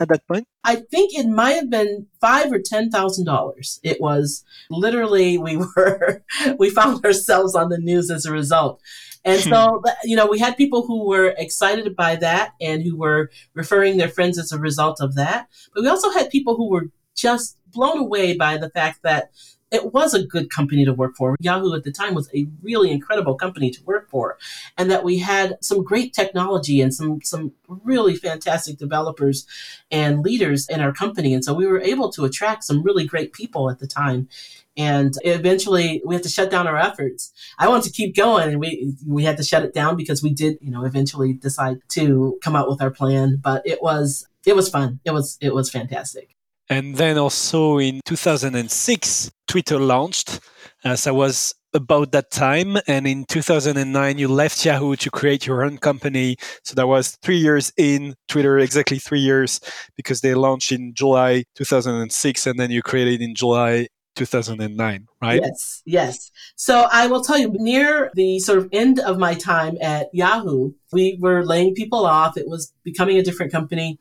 At 0.00 0.08
that 0.08 0.26
point, 0.28 0.46
I 0.64 0.76
think 0.76 1.12
it 1.12 1.26
might 1.26 1.54
have 1.54 1.70
been 1.70 2.06
five 2.20 2.52
or 2.52 2.60
ten 2.60 2.90
thousand 2.90 3.24
dollars. 3.24 3.80
It 3.82 4.00
was 4.00 4.44
literally 4.70 5.38
we 5.38 5.56
were 5.56 6.22
we 6.58 6.70
found 6.70 7.04
ourselves 7.04 7.54
on 7.54 7.68
the 7.68 7.78
news 7.78 8.10
as 8.10 8.24
a 8.24 8.32
result. 8.32 8.80
And 9.24 9.42
hmm. 9.42 9.50
so, 9.50 9.82
you 10.04 10.16
know, 10.16 10.26
we 10.26 10.38
had 10.38 10.56
people 10.56 10.86
who 10.86 11.06
were 11.06 11.34
excited 11.36 11.94
by 11.96 12.16
that 12.16 12.52
and 12.60 12.82
who 12.82 12.96
were 12.96 13.30
referring 13.54 13.96
their 13.96 14.08
friends 14.08 14.38
as 14.38 14.52
a 14.52 14.58
result 14.58 15.00
of 15.00 15.16
that. 15.16 15.48
But 15.74 15.82
we 15.82 15.88
also 15.88 16.10
had 16.10 16.30
people 16.30 16.56
who 16.56 16.70
were 16.70 16.86
just 17.16 17.58
blown 17.66 17.98
away 17.98 18.36
by 18.36 18.56
the 18.56 18.70
fact 18.70 19.00
that 19.02 19.30
it 19.70 19.92
was 19.92 20.14
a 20.14 20.24
good 20.24 20.50
company 20.50 20.84
to 20.84 20.92
work 20.92 21.16
for. 21.16 21.36
Yahoo 21.40 21.74
at 21.74 21.84
the 21.84 21.92
time 21.92 22.14
was 22.14 22.30
a 22.34 22.46
really 22.62 22.90
incredible 22.90 23.34
company 23.34 23.70
to 23.70 23.82
work 23.84 24.08
for, 24.08 24.38
and 24.76 24.90
that 24.90 25.04
we 25.04 25.18
had 25.18 25.58
some 25.62 25.82
great 25.82 26.12
technology 26.12 26.80
and 26.80 26.94
some 26.94 27.20
some 27.22 27.52
really 27.68 28.16
fantastic 28.16 28.78
developers 28.78 29.46
and 29.90 30.20
leaders 30.20 30.68
in 30.68 30.80
our 30.80 30.92
company. 30.92 31.34
And 31.34 31.44
so 31.44 31.54
we 31.54 31.66
were 31.66 31.80
able 31.80 32.10
to 32.12 32.24
attract 32.24 32.64
some 32.64 32.82
really 32.82 33.06
great 33.06 33.32
people 33.32 33.70
at 33.70 33.78
the 33.78 33.86
time. 33.86 34.28
And 34.76 35.12
eventually 35.24 36.00
we 36.06 36.14
had 36.14 36.22
to 36.22 36.28
shut 36.28 36.50
down 36.50 36.68
our 36.68 36.78
efforts. 36.78 37.32
I 37.58 37.68
wanted 37.68 37.84
to 37.84 37.92
keep 37.92 38.14
going 38.14 38.50
and 38.50 38.60
we 38.60 38.94
we 39.06 39.24
had 39.24 39.36
to 39.38 39.42
shut 39.42 39.64
it 39.64 39.74
down 39.74 39.96
because 39.96 40.22
we 40.22 40.32
did, 40.32 40.58
you 40.60 40.70
know, 40.70 40.84
eventually 40.84 41.32
decide 41.32 41.78
to 41.90 42.38
come 42.42 42.54
out 42.54 42.68
with 42.68 42.80
our 42.80 42.90
plan. 42.90 43.40
But 43.42 43.66
it 43.66 43.82
was 43.82 44.26
it 44.46 44.54
was 44.56 44.68
fun. 44.68 45.00
It 45.04 45.10
was 45.10 45.36
it 45.40 45.52
was 45.54 45.68
fantastic. 45.68 46.37
And 46.70 46.96
then 46.96 47.18
also 47.18 47.78
in 47.78 48.00
2006, 48.04 49.30
Twitter 49.46 49.78
launched. 49.78 50.40
Uh, 50.84 50.96
so 50.96 51.10
I 51.10 51.16
was 51.16 51.54
about 51.74 52.12
that 52.12 52.30
time. 52.30 52.76
And 52.86 53.06
in 53.06 53.24
2009, 53.24 54.18
you 54.18 54.28
left 54.28 54.64
Yahoo 54.64 54.96
to 54.96 55.10
create 55.10 55.46
your 55.46 55.64
own 55.64 55.78
company. 55.78 56.36
So 56.64 56.74
that 56.74 56.86
was 56.86 57.16
three 57.22 57.38
years 57.38 57.72
in 57.76 58.14
Twitter, 58.28 58.58
exactly 58.58 58.98
three 58.98 59.20
years, 59.20 59.60
because 59.96 60.20
they 60.20 60.34
launched 60.34 60.72
in 60.72 60.94
July 60.94 61.44
2006, 61.56 62.46
and 62.46 62.58
then 62.58 62.70
you 62.70 62.82
created 62.82 63.20
in 63.20 63.34
July 63.34 63.88
2009, 64.16 65.06
right? 65.22 65.40
Yes, 65.42 65.82
yes. 65.86 66.30
So 66.56 66.88
I 66.90 67.06
will 67.06 67.22
tell 67.22 67.38
you, 67.38 67.54
near 67.54 68.10
the 68.14 68.40
sort 68.40 68.58
of 68.58 68.68
end 68.72 68.98
of 68.98 69.18
my 69.18 69.34
time 69.34 69.78
at 69.80 70.08
Yahoo, 70.12 70.72
we 70.92 71.18
were 71.20 71.44
laying 71.44 71.74
people 71.74 72.04
off. 72.04 72.36
It 72.36 72.48
was 72.48 72.72
becoming 72.82 73.16
a 73.18 73.22
different 73.22 73.52
company. 73.52 73.98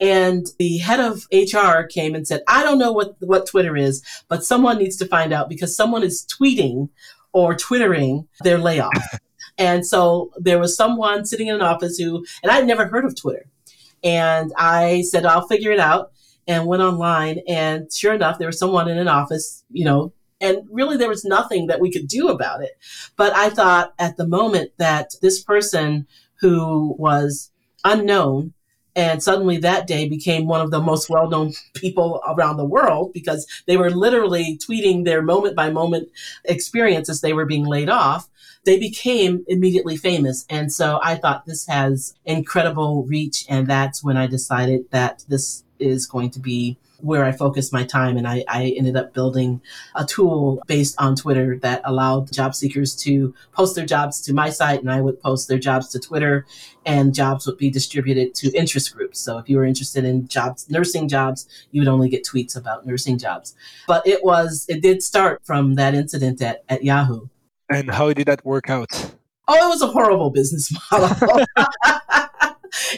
And 0.00 0.46
the 0.58 0.78
head 0.78 1.00
of 1.00 1.26
HR 1.30 1.82
came 1.82 2.14
and 2.14 2.26
said, 2.26 2.42
I 2.48 2.62
don't 2.62 2.78
know 2.78 2.92
what, 2.92 3.16
what 3.20 3.46
Twitter 3.46 3.76
is, 3.76 4.02
but 4.28 4.44
someone 4.44 4.78
needs 4.78 4.96
to 4.96 5.06
find 5.06 5.32
out 5.32 5.48
because 5.48 5.76
someone 5.76 6.02
is 6.02 6.26
tweeting 6.26 6.88
or 7.32 7.54
twittering 7.54 8.26
their 8.42 8.58
layoff. 8.58 9.20
and 9.58 9.86
so 9.86 10.30
there 10.38 10.58
was 10.58 10.74
someone 10.74 11.26
sitting 11.26 11.48
in 11.48 11.54
an 11.54 11.60
office 11.60 11.98
who, 11.98 12.24
and 12.42 12.50
I'd 12.50 12.66
never 12.66 12.86
heard 12.86 13.04
of 13.04 13.14
Twitter. 13.14 13.46
And 14.02 14.52
I 14.56 15.02
said, 15.02 15.26
I'll 15.26 15.46
figure 15.46 15.70
it 15.70 15.80
out 15.80 16.12
and 16.48 16.66
went 16.66 16.82
online. 16.82 17.40
And 17.46 17.92
sure 17.92 18.14
enough, 18.14 18.38
there 18.38 18.48
was 18.48 18.58
someone 18.58 18.88
in 18.88 18.98
an 18.98 19.08
office, 19.08 19.64
you 19.70 19.84
know, 19.84 20.14
and 20.40 20.66
really 20.70 20.96
there 20.96 21.08
was 21.08 21.24
nothing 21.24 21.66
that 21.66 21.80
we 21.80 21.92
could 21.92 22.08
do 22.08 22.28
about 22.28 22.62
it. 22.62 22.72
But 23.16 23.34
I 23.34 23.50
thought 23.50 23.92
at 23.98 24.16
the 24.16 24.26
moment 24.26 24.72
that 24.78 25.10
this 25.20 25.42
person 25.42 26.06
who 26.40 26.96
was 26.98 27.50
unknown 27.84 28.54
and 29.00 29.22
suddenly 29.22 29.56
that 29.56 29.86
day 29.86 30.06
became 30.06 30.46
one 30.46 30.60
of 30.60 30.70
the 30.70 30.80
most 30.80 31.08
well 31.08 31.26
known 31.26 31.54
people 31.72 32.20
around 32.28 32.58
the 32.58 32.66
world 32.66 33.14
because 33.14 33.46
they 33.66 33.78
were 33.78 33.90
literally 33.90 34.58
tweeting 34.58 35.04
their 35.04 35.22
moment 35.22 35.56
by 35.56 35.70
moment 35.70 36.10
experience 36.44 37.08
as 37.08 37.22
they 37.22 37.32
were 37.32 37.46
being 37.46 37.64
laid 37.64 37.88
off. 37.88 38.28
They 38.64 38.78
became 38.78 39.42
immediately 39.48 39.96
famous. 39.96 40.44
And 40.50 40.70
so 40.70 41.00
I 41.02 41.14
thought 41.14 41.46
this 41.46 41.66
has 41.66 42.14
incredible 42.26 43.04
reach. 43.04 43.46
And 43.48 43.66
that's 43.66 44.04
when 44.04 44.18
I 44.18 44.26
decided 44.26 44.90
that 44.90 45.24
this 45.28 45.64
is 45.78 46.06
going 46.06 46.30
to 46.32 46.38
be 46.38 46.76
where 47.02 47.24
I 47.24 47.32
focused 47.32 47.72
my 47.72 47.84
time. 47.84 48.16
And 48.16 48.26
I, 48.26 48.44
I 48.48 48.74
ended 48.76 48.96
up 48.96 49.14
building 49.14 49.60
a 49.94 50.04
tool 50.04 50.62
based 50.66 50.94
on 50.98 51.16
Twitter 51.16 51.58
that 51.58 51.82
allowed 51.84 52.32
job 52.32 52.54
seekers 52.54 52.94
to 52.96 53.34
post 53.52 53.74
their 53.76 53.86
jobs 53.86 54.20
to 54.22 54.34
my 54.34 54.50
site, 54.50 54.80
and 54.80 54.90
I 54.90 55.00
would 55.00 55.20
post 55.20 55.48
their 55.48 55.58
jobs 55.58 55.88
to 55.88 55.98
Twitter, 55.98 56.46
and 56.84 57.14
jobs 57.14 57.46
would 57.46 57.58
be 57.58 57.70
distributed 57.70 58.34
to 58.36 58.50
interest 58.52 58.94
groups. 58.94 59.20
So 59.20 59.38
if 59.38 59.48
you 59.48 59.56
were 59.56 59.64
interested 59.64 60.04
in 60.04 60.28
jobs, 60.28 60.68
nursing 60.70 61.08
jobs, 61.08 61.46
you 61.70 61.80
would 61.80 61.88
only 61.88 62.08
get 62.08 62.24
tweets 62.24 62.56
about 62.56 62.86
nursing 62.86 63.18
jobs. 63.18 63.54
But 63.86 64.06
it 64.06 64.24
was, 64.24 64.66
it 64.68 64.82
did 64.82 65.02
start 65.02 65.40
from 65.44 65.74
that 65.74 65.94
incident 65.94 66.40
at, 66.42 66.64
at 66.68 66.84
Yahoo. 66.84 67.28
And 67.68 67.90
how 67.90 68.12
did 68.12 68.26
that 68.26 68.44
work 68.44 68.68
out? 68.68 68.90
Oh, 69.46 69.66
it 69.66 69.68
was 69.68 69.82
a 69.82 69.88
horrible 69.88 70.30
business 70.30 70.72
model. 70.92 71.44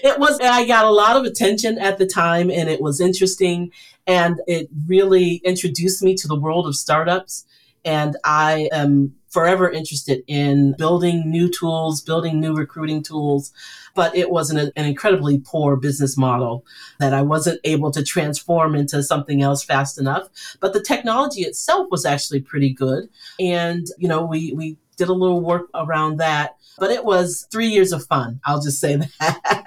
it 0.03 0.19
was 0.19 0.39
i 0.41 0.67
got 0.67 0.85
a 0.85 0.91
lot 0.91 1.17
of 1.17 1.25
attention 1.25 1.79
at 1.79 1.99
the 1.99 2.07
time 2.07 2.51
and 2.51 2.69
it 2.69 2.81
was 2.81 3.01
interesting 3.01 3.71
and 4.07 4.41
it 4.47 4.69
really 4.87 5.37
introduced 5.45 6.03
me 6.03 6.15
to 6.15 6.29
the 6.29 6.39
world 6.39 6.67
of 6.67 6.77
startups 6.77 7.45
and 7.85 8.17
i 8.25 8.69
am 8.73 9.15
forever 9.29 9.71
interested 9.71 10.23
in 10.27 10.75
building 10.77 11.31
new 11.31 11.49
tools 11.49 12.01
building 12.01 12.41
new 12.41 12.55
recruiting 12.55 13.03
tools 13.03 13.53
but 13.95 14.15
it 14.17 14.31
was 14.31 14.51
an, 14.51 14.59
an 14.59 14.85
incredibly 14.87 15.39
poor 15.39 15.77
business 15.77 16.17
model 16.17 16.65
that 16.99 17.15
i 17.15 17.23
wasn't 17.23 17.61
able 17.65 17.91
to 17.91 18.03
transform 18.03 18.75
into 18.75 19.03
something 19.03 19.43
else 19.43 19.63
fast 19.63 19.99
enough 19.99 20.29
but 20.61 20.73
the 20.73 20.83
technology 20.83 21.43
itself 21.43 21.87
was 21.91 22.05
actually 22.05 22.41
pretty 22.41 22.73
good 22.73 23.09
and 23.41 23.87
you 23.99 24.09
know 24.09 24.25
we 24.25 24.53
we 24.53 24.77
did 24.99 25.09
a 25.09 25.15
little 25.15 25.41
work 25.41 25.69
around 25.75 26.19
that 26.19 26.57
but 26.79 26.91
it 26.91 27.05
was 27.05 27.47
three 27.51 27.69
years 27.69 27.93
of 27.93 28.05
fun. 28.07 28.41
I'll 28.45 28.61
just 28.61 28.81
say 28.81 28.97
that. 29.21 29.62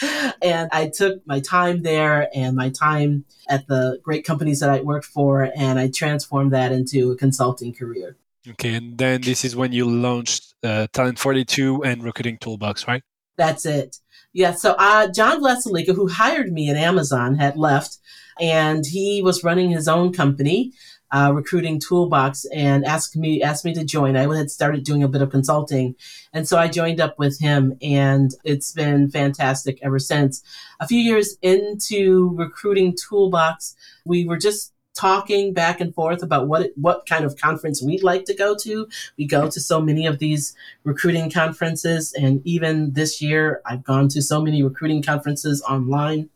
and 0.42 0.68
I 0.72 0.90
took 0.94 1.26
my 1.26 1.40
time 1.40 1.82
there 1.82 2.28
and 2.34 2.56
my 2.56 2.70
time 2.70 3.24
at 3.48 3.66
the 3.66 4.00
great 4.02 4.24
companies 4.24 4.60
that 4.60 4.70
I 4.70 4.80
worked 4.80 5.06
for, 5.06 5.50
and 5.56 5.78
I 5.78 5.88
transformed 5.88 6.52
that 6.52 6.72
into 6.72 7.10
a 7.12 7.16
consulting 7.16 7.74
career. 7.74 8.16
Okay, 8.50 8.74
and 8.74 8.96
then 8.96 9.20
this 9.20 9.44
is 9.44 9.56
when 9.56 9.72
you 9.72 9.88
launched 9.88 10.54
uh, 10.62 10.86
Talent 10.92 11.18
42 11.18 11.84
and 11.84 12.02
Recruiting 12.02 12.38
Toolbox, 12.38 12.86
right? 12.88 13.02
That's 13.36 13.66
it. 13.66 13.98
Yeah. 14.32 14.52
So 14.52 14.74
uh, 14.78 15.08
John 15.12 15.42
Vlastelica, 15.42 15.94
who 15.94 16.08
hired 16.08 16.52
me 16.52 16.70
at 16.70 16.76
Amazon, 16.76 17.34
had 17.36 17.56
left, 17.56 17.98
and 18.40 18.84
he 18.86 19.22
was 19.22 19.44
running 19.44 19.70
his 19.70 19.88
own 19.88 20.12
company 20.12 20.72
uh, 21.10 21.32
recruiting 21.34 21.80
toolbox 21.80 22.44
and 22.54 22.84
asked 22.84 23.16
me 23.16 23.42
asked 23.42 23.64
me 23.64 23.74
to 23.74 23.84
join. 23.84 24.16
I 24.16 24.34
had 24.34 24.50
started 24.50 24.84
doing 24.84 25.02
a 25.02 25.08
bit 25.08 25.22
of 25.22 25.30
consulting, 25.30 25.94
and 26.32 26.48
so 26.48 26.58
I 26.58 26.68
joined 26.68 27.00
up 27.00 27.18
with 27.18 27.40
him, 27.40 27.76
and 27.80 28.30
it's 28.44 28.72
been 28.72 29.10
fantastic 29.10 29.78
ever 29.82 29.98
since. 29.98 30.42
A 30.80 30.86
few 30.86 31.00
years 31.00 31.36
into 31.42 32.34
recruiting 32.34 32.96
toolbox, 32.96 33.74
we 34.04 34.24
were 34.24 34.38
just 34.38 34.72
talking 34.98 35.54
back 35.54 35.80
and 35.80 35.94
forth 35.94 36.22
about 36.22 36.48
what 36.48 36.70
what 36.74 37.06
kind 37.06 37.24
of 37.24 37.36
conference 37.36 37.82
we'd 37.82 38.02
like 38.02 38.24
to 38.24 38.34
go 38.34 38.56
to. 38.56 38.88
We 39.16 39.26
go 39.26 39.48
to 39.48 39.60
so 39.60 39.80
many 39.80 40.06
of 40.06 40.18
these 40.18 40.54
recruiting 40.84 41.30
conferences, 41.30 42.12
and 42.12 42.42
even 42.44 42.92
this 42.92 43.22
year, 43.22 43.62
I've 43.64 43.84
gone 43.84 44.08
to 44.08 44.22
so 44.22 44.42
many 44.42 44.62
recruiting 44.62 45.02
conferences 45.02 45.62
online. 45.62 46.30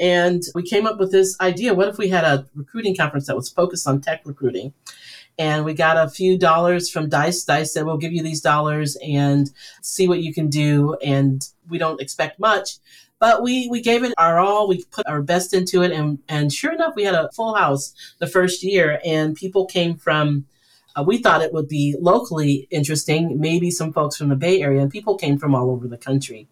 And 0.00 0.42
we 0.54 0.62
came 0.62 0.86
up 0.86 0.98
with 0.98 1.12
this 1.12 1.38
idea 1.40 1.74
what 1.74 1.88
if 1.88 1.98
we 1.98 2.08
had 2.08 2.24
a 2.24 2.46
recruiting 2.54 2.96
conference 2.96 3.26
that 3.26 3.36
was 3.36 3.48
focused 3.48 3.86
on 3.86 4.00
tech 4.00 4.22
recruiting? 4.24 4.72
And 5.38 5.64
we 5.64 5.74
got 5.74 5.96
a 5.96 6.10
few 6.10 6.36
dollars 6.38 6.90
from 6.90 7.08
Dice. 7.08 7.44
Dice 7.44 7.72
said, 7.72 7.84
We'll 7.86 7.96
give 7.96 8.12
you 8.12 8.22
these 8.22 8.40
dollars 8.40 8.96
and 9.02 9.50
see 9.80 10.06
what 10.06 10.20
you 10.20 10.34
can 10.34 10.48
do. 10.48 10.96
And 11.02 11.46
we 11.68 11.78
don't 11.78 12.00
expect 12.00 12.38
much. 12.38 12.78
But 13.18 13.42
we, 13.42 13.68
we 13.68 13.80
gave 13.80 14.02
it 14.02 14.12
our 14.18 14.40
all. 14.40 14.68
We 14.68 14.84
put 14.84 15.06
our 15.06 15.22
best 15.22 15.54
into 15.54 15.82
it. 15.82 15.92
And, 15.92 16.18
and 16.28 16.52
sure 16.52 16.72
enough, 16.72 16.96
we 16.96 17.04
had 17.04 17.14
a 17.14 17.30
full 17.32 17.54
house 17.54 17.94
the 18.18 18.26
first 18.26 18.62
year. 18.62 19.00
And 19.04 19.36
people 19.36 19.64
came 19.64 19.96
from 19.96 20.44
uh, 20.96 21.02
we 21.02 21.18
thought 21.18 21.42
it 21.42 21.52
would 21.52 21.68
be 21.68 21.96
locally 22.00 22.66
interesting, 22.70 23.40
maybe 23.40 23.70
some 23.70 23.92
folks 23.92 24.16
from 24.16 24.28
the 24.28 24.36
Bay 24.36 24.62
Area, 24.62 24.80
and 24.80 24.90
people 24.90 25.16
came 25.16 25.38
from 25.38 25.54
all 25.54 25.70
over 25.70 25.88
the 25.88 25.96
country. 25.96 26.48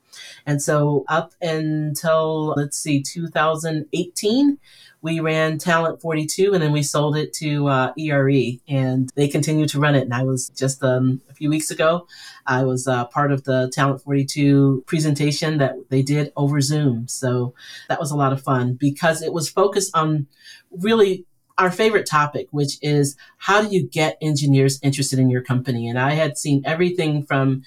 And 0.46 0.62
so, 0.62 1.04
up 1.08 1.32
until 1.40 2.54
let's 2.56 2.76
see, 2.76 3.02
2018, 3.02 4.58
we 5.02 5.20
ran 5.20 5.58
Talent 5.58 6.00
42 6.00 6.52
and 6.52 6.62
then 6.62 6.72
we 6.72 6.82
sold 6.82 7.16
it 7.16 7.32
to 7.34 7.68
uh, 7.68 7.92
ERE 7.98 8.58
and 8.68 9.10
they 9.14 9.28
continue 9.28 9.66
to 9.68 9.80
run 9.80 9.94
it. 9.94 10.02
And 10.02 10.14
I 10.14 10.24
was 10.24 10.50
just 10.50 10.82
um, 10.84 11.22
a 11.30 11.34
few 11.34 11.48
weeks 11.48 11.70
ago, 11.70 12.06
I 12.46 12.64
was 12.64 12.86
uh, 12.86 13.06
part 13.06 13.32
of 13.32 13.44
the 13.44 13.70
Talent 13.72 14.02
42 14.02 14.84
presentation 14.86 15.58
that 15.58 15.76
they 15.88 16.02
did 16.02 16.32
over 16.36 16.60
Zoom. 16.60 17.08
So 17.08 17.54
that 17.88 17.98
was 17.98 18.10
a 18.10 18.16
lot 18.16 18.32
of 18.32 18.42
fun 18.42 18.74
because 18.74 19.22
it 19.22 19.32
was 19.32 19.48
focused 19.48 19.96
on 19.96 20.26
really 20.70 21.24
our 21.60 21.70
favorite 21.70 22.06
topic, 22.06 22.48
which 22.50 22.78
is 22.80 23.16
how 23.36 23.60
do 23.60 23.68
you 23.68 23.86
get 23.86 24.16
engineers 24.22 24.80
interested 24.82 25.18
in 25.18 25.28
your 25.28 25.42
company? 25.42 25.88
And 25.88 25.98
I 25.98 26.14
had 26.14 26.38
seen 26.38 26.62
everything 26.64 27.22
from 27.22 27.64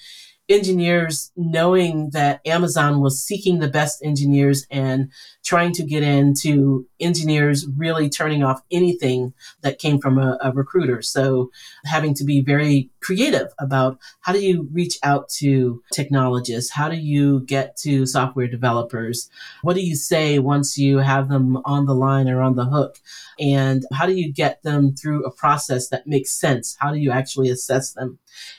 engineers 0.48 1.32
knowing 1.36 2.10
that 2.10 2.40
Amazon 2.46 3.00
was 3.00 3.22
seeking 3.22 3.60
the 3.60 3.68
best 3.68 4.04
engineers 4.04 4.66
and 4.70 5.10
trying 5.42 5.72
to 5.72 5.82
get 5.82 6.02
into 6.02 6.86
engineers 7.00 7.66
really 7.76 8.08
turning 8.08 8.42
off 8.42 8.62
anything 8.70 9.32
that 9.62 9.78
came 9.78 9.98
from 9.98 10.18
a, 10.18 10.38
a, 10.42 10.52
recruiter. 10.52 11.02
So 11.02 11.50
having 11.84 12.14
to 12.14 12.24
be 12.24 12.40
very 12.40 12.90
creative 13.00 13.48
about 13.58 13.98
how 14.20 14.32
do 14.32 14.40
you 14.40 14.68
reach 14.72 14.98
out 15.02 15.28
to 15.40 15.82
technologists? 15.92 16.72
How 16.72 16.88
do 16.88 16.96
you 16.96 17.40
get 17.40 17.76
to 17.78 18.06
software 18.06 18.46
developers? 18.46 19.28
What 19.62 19.74
do 19.74 19.80
you 19.80 19.96
say 19.96 20.38
once 20.38 20.78
you 20.78 20.98
have 20.98 21.28
them 21.28 21.58
on 21.64 21.86
the 21.86 21.94
line 21.94 22.28
or 22.28 22.40
on 22.40 22.56
the 22.56 22.66
hook? 22.66 22.98
And 23.38 23.84
how 23.92 24.06
do 24.06 24.14
you 24.14 24.32
get 24.32 24.62
them 24.62 24.94
through 24.94 25.24
a 25.24 25.30
process 25.30 25.88
that 25.88 26.06
makes 26.06 26.30
sense? 26.30 26.76
How 26.78 26.92
do 26.92 26.98
you 26.98 27.10
actually 27.10 27.50
assess 27.50 27.92
them? 27.92 28.18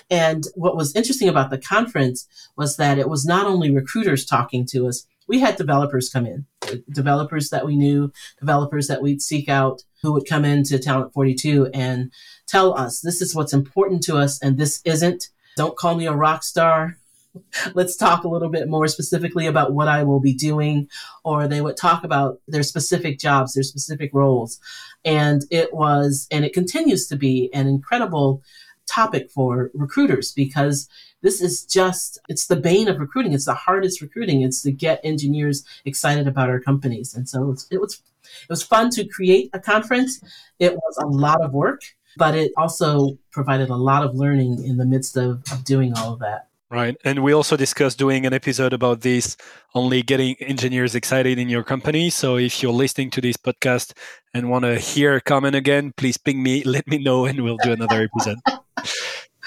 And 0.10 0.46
what 0.56 0.76
was 0.76 0.96
interesting 0.96 1.30
about 1.30 1.50
the 1.50 1.58
conference 1.58 2.28
was 2.56 2.78
that 2.78 3.00
it 3.00 3.10
was 3.10 3.26
not 3.26 3.48
only 3.48 3.72
recruiters 3.72 4.26
talking 4.26 4.66
to 4.68 4.88
us, 4.88 5.06
we 5.28 5.40
had 5.40 5.56
developers 5.56 6.10
come 6.10 6.26
in, 6.26 6.46
developers 6.90 7.50
that 7.50 7.66
we 7.66 7.76
knew, 7.76 8.12
developers 8.40 8.88
that 8.88 9.02
we'd 9.02 9.22
seek 9.22 9.50
out 9.50 9.82
who 10.02 10.14
would 10.14 10.28
come 10.30 10.46
into 10.46 10.78
Talent 10.78 11.14
42 11.14 11.72
and 11.74 12.12
tell 12.48 12.78
us 12.78 13.02
this 13.02 13.22
is 13.22 13.34
what's 13.34 13.54
important 13.54 14.04
to 14.04 14.18
us 14.18 14.42
and 14.42 14.58
this 14.58 14.82
isn't. 14.86 15.30
Don't 15.58 15.78
call 15.78 15.96
me 15.96 16.06
a 16.06 16.14
rock 16.14 16.44
star. 16.44 16.98
Let's 17.74 17.96
talk 17.96 18.24
a 18.24 18.30
little 18.30 18.50
bit 18.50 18.70
more 18.70 18.88
specifically 18.88 19.48
about 19.48 19.74
what 19.74 19.88
I 19.88 20.04
will 20.04 20.20
be 20.20 20.34
doing. 20.34 20.90
Or 21.24 21.48
they 21.48 21.62
would 21.62 21.78
talk 21.78 22.04
about 22.04 22.40
their 22.48 22.64
specific 22.64 23.18
jobs, 23.18 23.54
their 23.54 23.64
specific 23.64 24.12
roles. 24.14 24.60
And 25.04 25.44
it 25.50 25.74
was, 25.74 26.28
and 26.30 26.46
it 26.46 26.54
continues 26.54 27.08
to 27.08 27.16
be 27.16 27.50
an 27.54 27.68
incredible 27.68 28.44
topic 28.88 29.30
for 29.32 29.72
recruiters 29.74 30.32
because 30.32 30.88
this 31.22 31.42
is 31.42 31.64
just 31.66 32.20
it's 32.30 32.48
the 32.48 32.56
bane 32.56 32.88
of 32.88 33.00
recruiting 33.00 33.34
it's 33.34 33.46
the 33.46 33.54
hardest 33.54 34.02
recruiting 34.02 34.42
it's 34.42 34.62
to 34.62 34.72
get 34.72 35.02
engineers 35.04 35.64
excited 35.86 36.28
about 36.28 36.50
our 36.50 36.60
companies 36.60 37.14
and 37.14 37.28
so 37.28 37.56
it 37.72 37.80
was 37.80 38.02
it 38.44 38.50
was 38.50 38.64
fun 38.64 38.90
to 38.90 39.06
create 39.08 39.50
a 39.54 39.60
conference 39.60 40.22
it 40.60 40.76
was 40.76 40.98
a 41.02 41.08
lot 41.08 41.42
of 41.42 41.54
work 41.54 41.82
but 42.18 42.36
it 42.36 42.52
also 42.58 43.18
provided 43.32 43.70
a 43.70 43.76
lot 43.76 44.04
of 44.04 44.16
learning 44.16 44.64
in 44.64 44.78
the 44.78 44.86
midst 44.86 45.18
of, 45.18 45.44
of 45.52 45.64
doing 45.66 45.94
all 45.98 46.14
of 46.14 46.20
that 46.20 46.48
Right. 46.72 46.98
And 47.06 47.24
we 47.24 47.32
also 47.32 47.56
discussed 47.56 48.00
doing 48.00 48.26
an 48.26 48.34
episode 48.34 48.74
about 48.74 49.02
this, 49.02 49.38
only 49.76 50.02
getting 50.02 50.36
engineers 50.42 50.96
excited 50.96 51.38
in 51.38 51.48
your 51.48 51.64
company. 51.64 52.10
So 52.10 52.38
if 52.38 52.64
you're 52.64 52.74
listening 52.74 53.12
to 53.12 53.22
this 53.22 53.38
podcast 53.38 53.94
and 54.34 54.50
want 54.50 54.66
to 54.66 54.80
hear 54.80 55.20
comment 55.20 55.56
again, 55.56 55.94
please 55.96 56.18
ping 56.18 56.42
me, 56.42 56.64
let 56.66 56.88
me 56.88 56.98
know, 56.98 57.26
and 57.26 57.44
we'll 57.44 57.58
do 57.64 57.72
another 57.72 58.10
episode. 58.12 58.40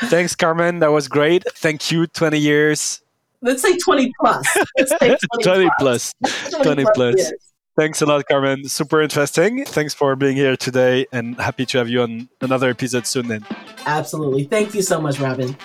Thanks, 0.07 0.35
Carmen. 0.35 0.79
That 0.79 0.93
was 0.93 1.09
great. 1.09 1.45
Thank 1.55 1.91
you. 1.91 2.07
20 2.07 2.39
years. 2.39 3.03
Let's 3.41 3.63
say 3.63 3.77
20 3.77 4.13
plus. 4.21 4.47
Let's 4.77 4.91
say 4.99 5.17
20, 5.43 5.43
20 5.43 5.71
plus. 5.79 6.15
20, 6.51 6.65
20 6.65 6.85
plus. 6.85 6.95
plus. 6.95 7.33
Thanks 7.77 8.03
a 8.03 8.07
lot, 8.07 8.27
Carmen. 8.27 8.69
Super 8.69 9.03
interesting. 9.03 9.65
Thanks 9.65 9.95
for 9.95 10.17
being 10.17 10.37
here 10.37 10.57
today 10.57 11.07
and 11.13 11.37
happy 11.41 11.65
to 11.67 11.79
have 11.79 11.89
you 11.89 12.03
on 12.03 12.29
another 12.41 12.71
episode 12.71 13.07
soon 13.07 13.29
then. 13.29 13.47
Absolutely. 13.87 14.45
Thank 14.45 14.75
you 14.75 14.83
so 14.83 15.01
much, 15.01 15.21
Robin. 15.21 15.57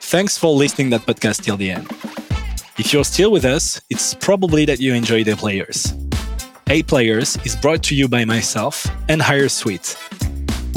Thanks 0.00 0.36
for 0.36 0.52
listening 0.52 0.90
that 0.90 1.02
podcast 1.02 1.44
till 1.44 1.56
the 1.56 1.70
end. 1.70 1.86
If 2.76 2.92
you're 2.92 3.04
still 3.04 3.30
with 3.30 3.44
us, 3.44 3.80
it's 3.90 4.14
probably 4.14 4.64
that 4.64 4.80
you 4.80 4.94
enjoy 4.94 5.22
the 5.22 5.36
players. 5.36 5.94
A 6.68 6.82
Players 6.82 7.38
is 7.44 7.54
brought 7.54 7.82
to 7.84 7.94
you 7.94 8.08
by 8.08 8.24
myself 8.24 8.86
and 9.08 9.20
HireSweet 9.20 9.96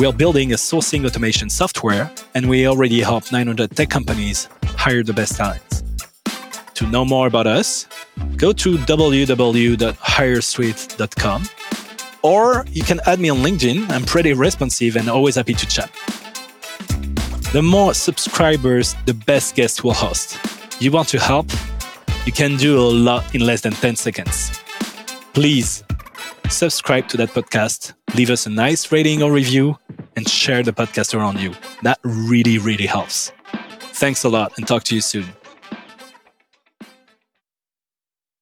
we 0.02 0.08
are 0.08 0.14
building 0.14 0.52
a 0.52 0.56
sourcing 0.56 1.06
automation 1.06 1.48
software, 1.48 2.12
and 2.34 2.50
we 2.50 2.66
already 2.66 3.02
help 3.02 3.32
900 3.32 3.76
tech 3.76 3.92
companies 3.92 4.50
hire 4.76 5.04
the 5.04 5.14
best 5.14 5.36
talent. 5.36 5.84
To 6.74 6.88
know 6.88 7.06
more 7.06 7.28
about 7.28 7.46
us, 7.46 7.86
go 8.36 8.52
to 8.52 8.78
www.hiresweet.com 8.78 11.44
or 12.24 12.66
you 12.72 12.84
can 12.84 13.00
add 13.06 13.20
me 13.20 13.30
on 13.30 13.44
LinkedIn. 13.44 13.92
I'm 13.92 14.04
pretty 14.04 14.34
responsive 14.34 14.96
and 14.96 15.08
always 15.08 15.36
happy 15.36 15.54
to 15.54 15.68
chat. 15.68 15.92
The 17.54 17.62
more 17.62 17.94
subscribers, 17.94 18.96
the 19.06 19.14
best 19.14 19.54
guest 19.54 19.84
will 19.84 19.94
host. 19.94 20.36
You 20.80 20.92
want 20.92 21.10
to 21.10 21.20
help? 21.20 21.52
You 22.26 22.32
can 22.32 22.58
do 22.58 22.80
a 22.80 22.90
lot 22.90 23.36
in 23.36 23.42
less 23.42 23.62
than 23.62 23.74
10 23.74 23.98
seconds. 23.98 24.50
Please 25.34 25.84
subscribe 26.50 27.08
to 27.10 27.18
that 27.18 27.30
podcast, 27.30 27.94
leave 28.16 28.30
us 28.30 28.46
a 28.46 28.50
nice 28.50 28.92
rating 28.92 29.24
or 29.24 29.32
review, 29.32 29.78
and 30.16 30.28
share 30.28 30.64
the 30.64 30.74
podcast 30.74 31.18
around 31.18 31.40
you. 31.40 31.54
That 31.84 32.00
really, 32.04 32.58
really 32.58 32.86
helps. 32.86 33.32
Thanks 33.94 34.24
a 34.24 34.30
lot 34.30 34.54
and 34.58 34.68
talk 34.68 34.84
to 34.86 34.96
you 34.96 35.02
soon. 35.02 35.26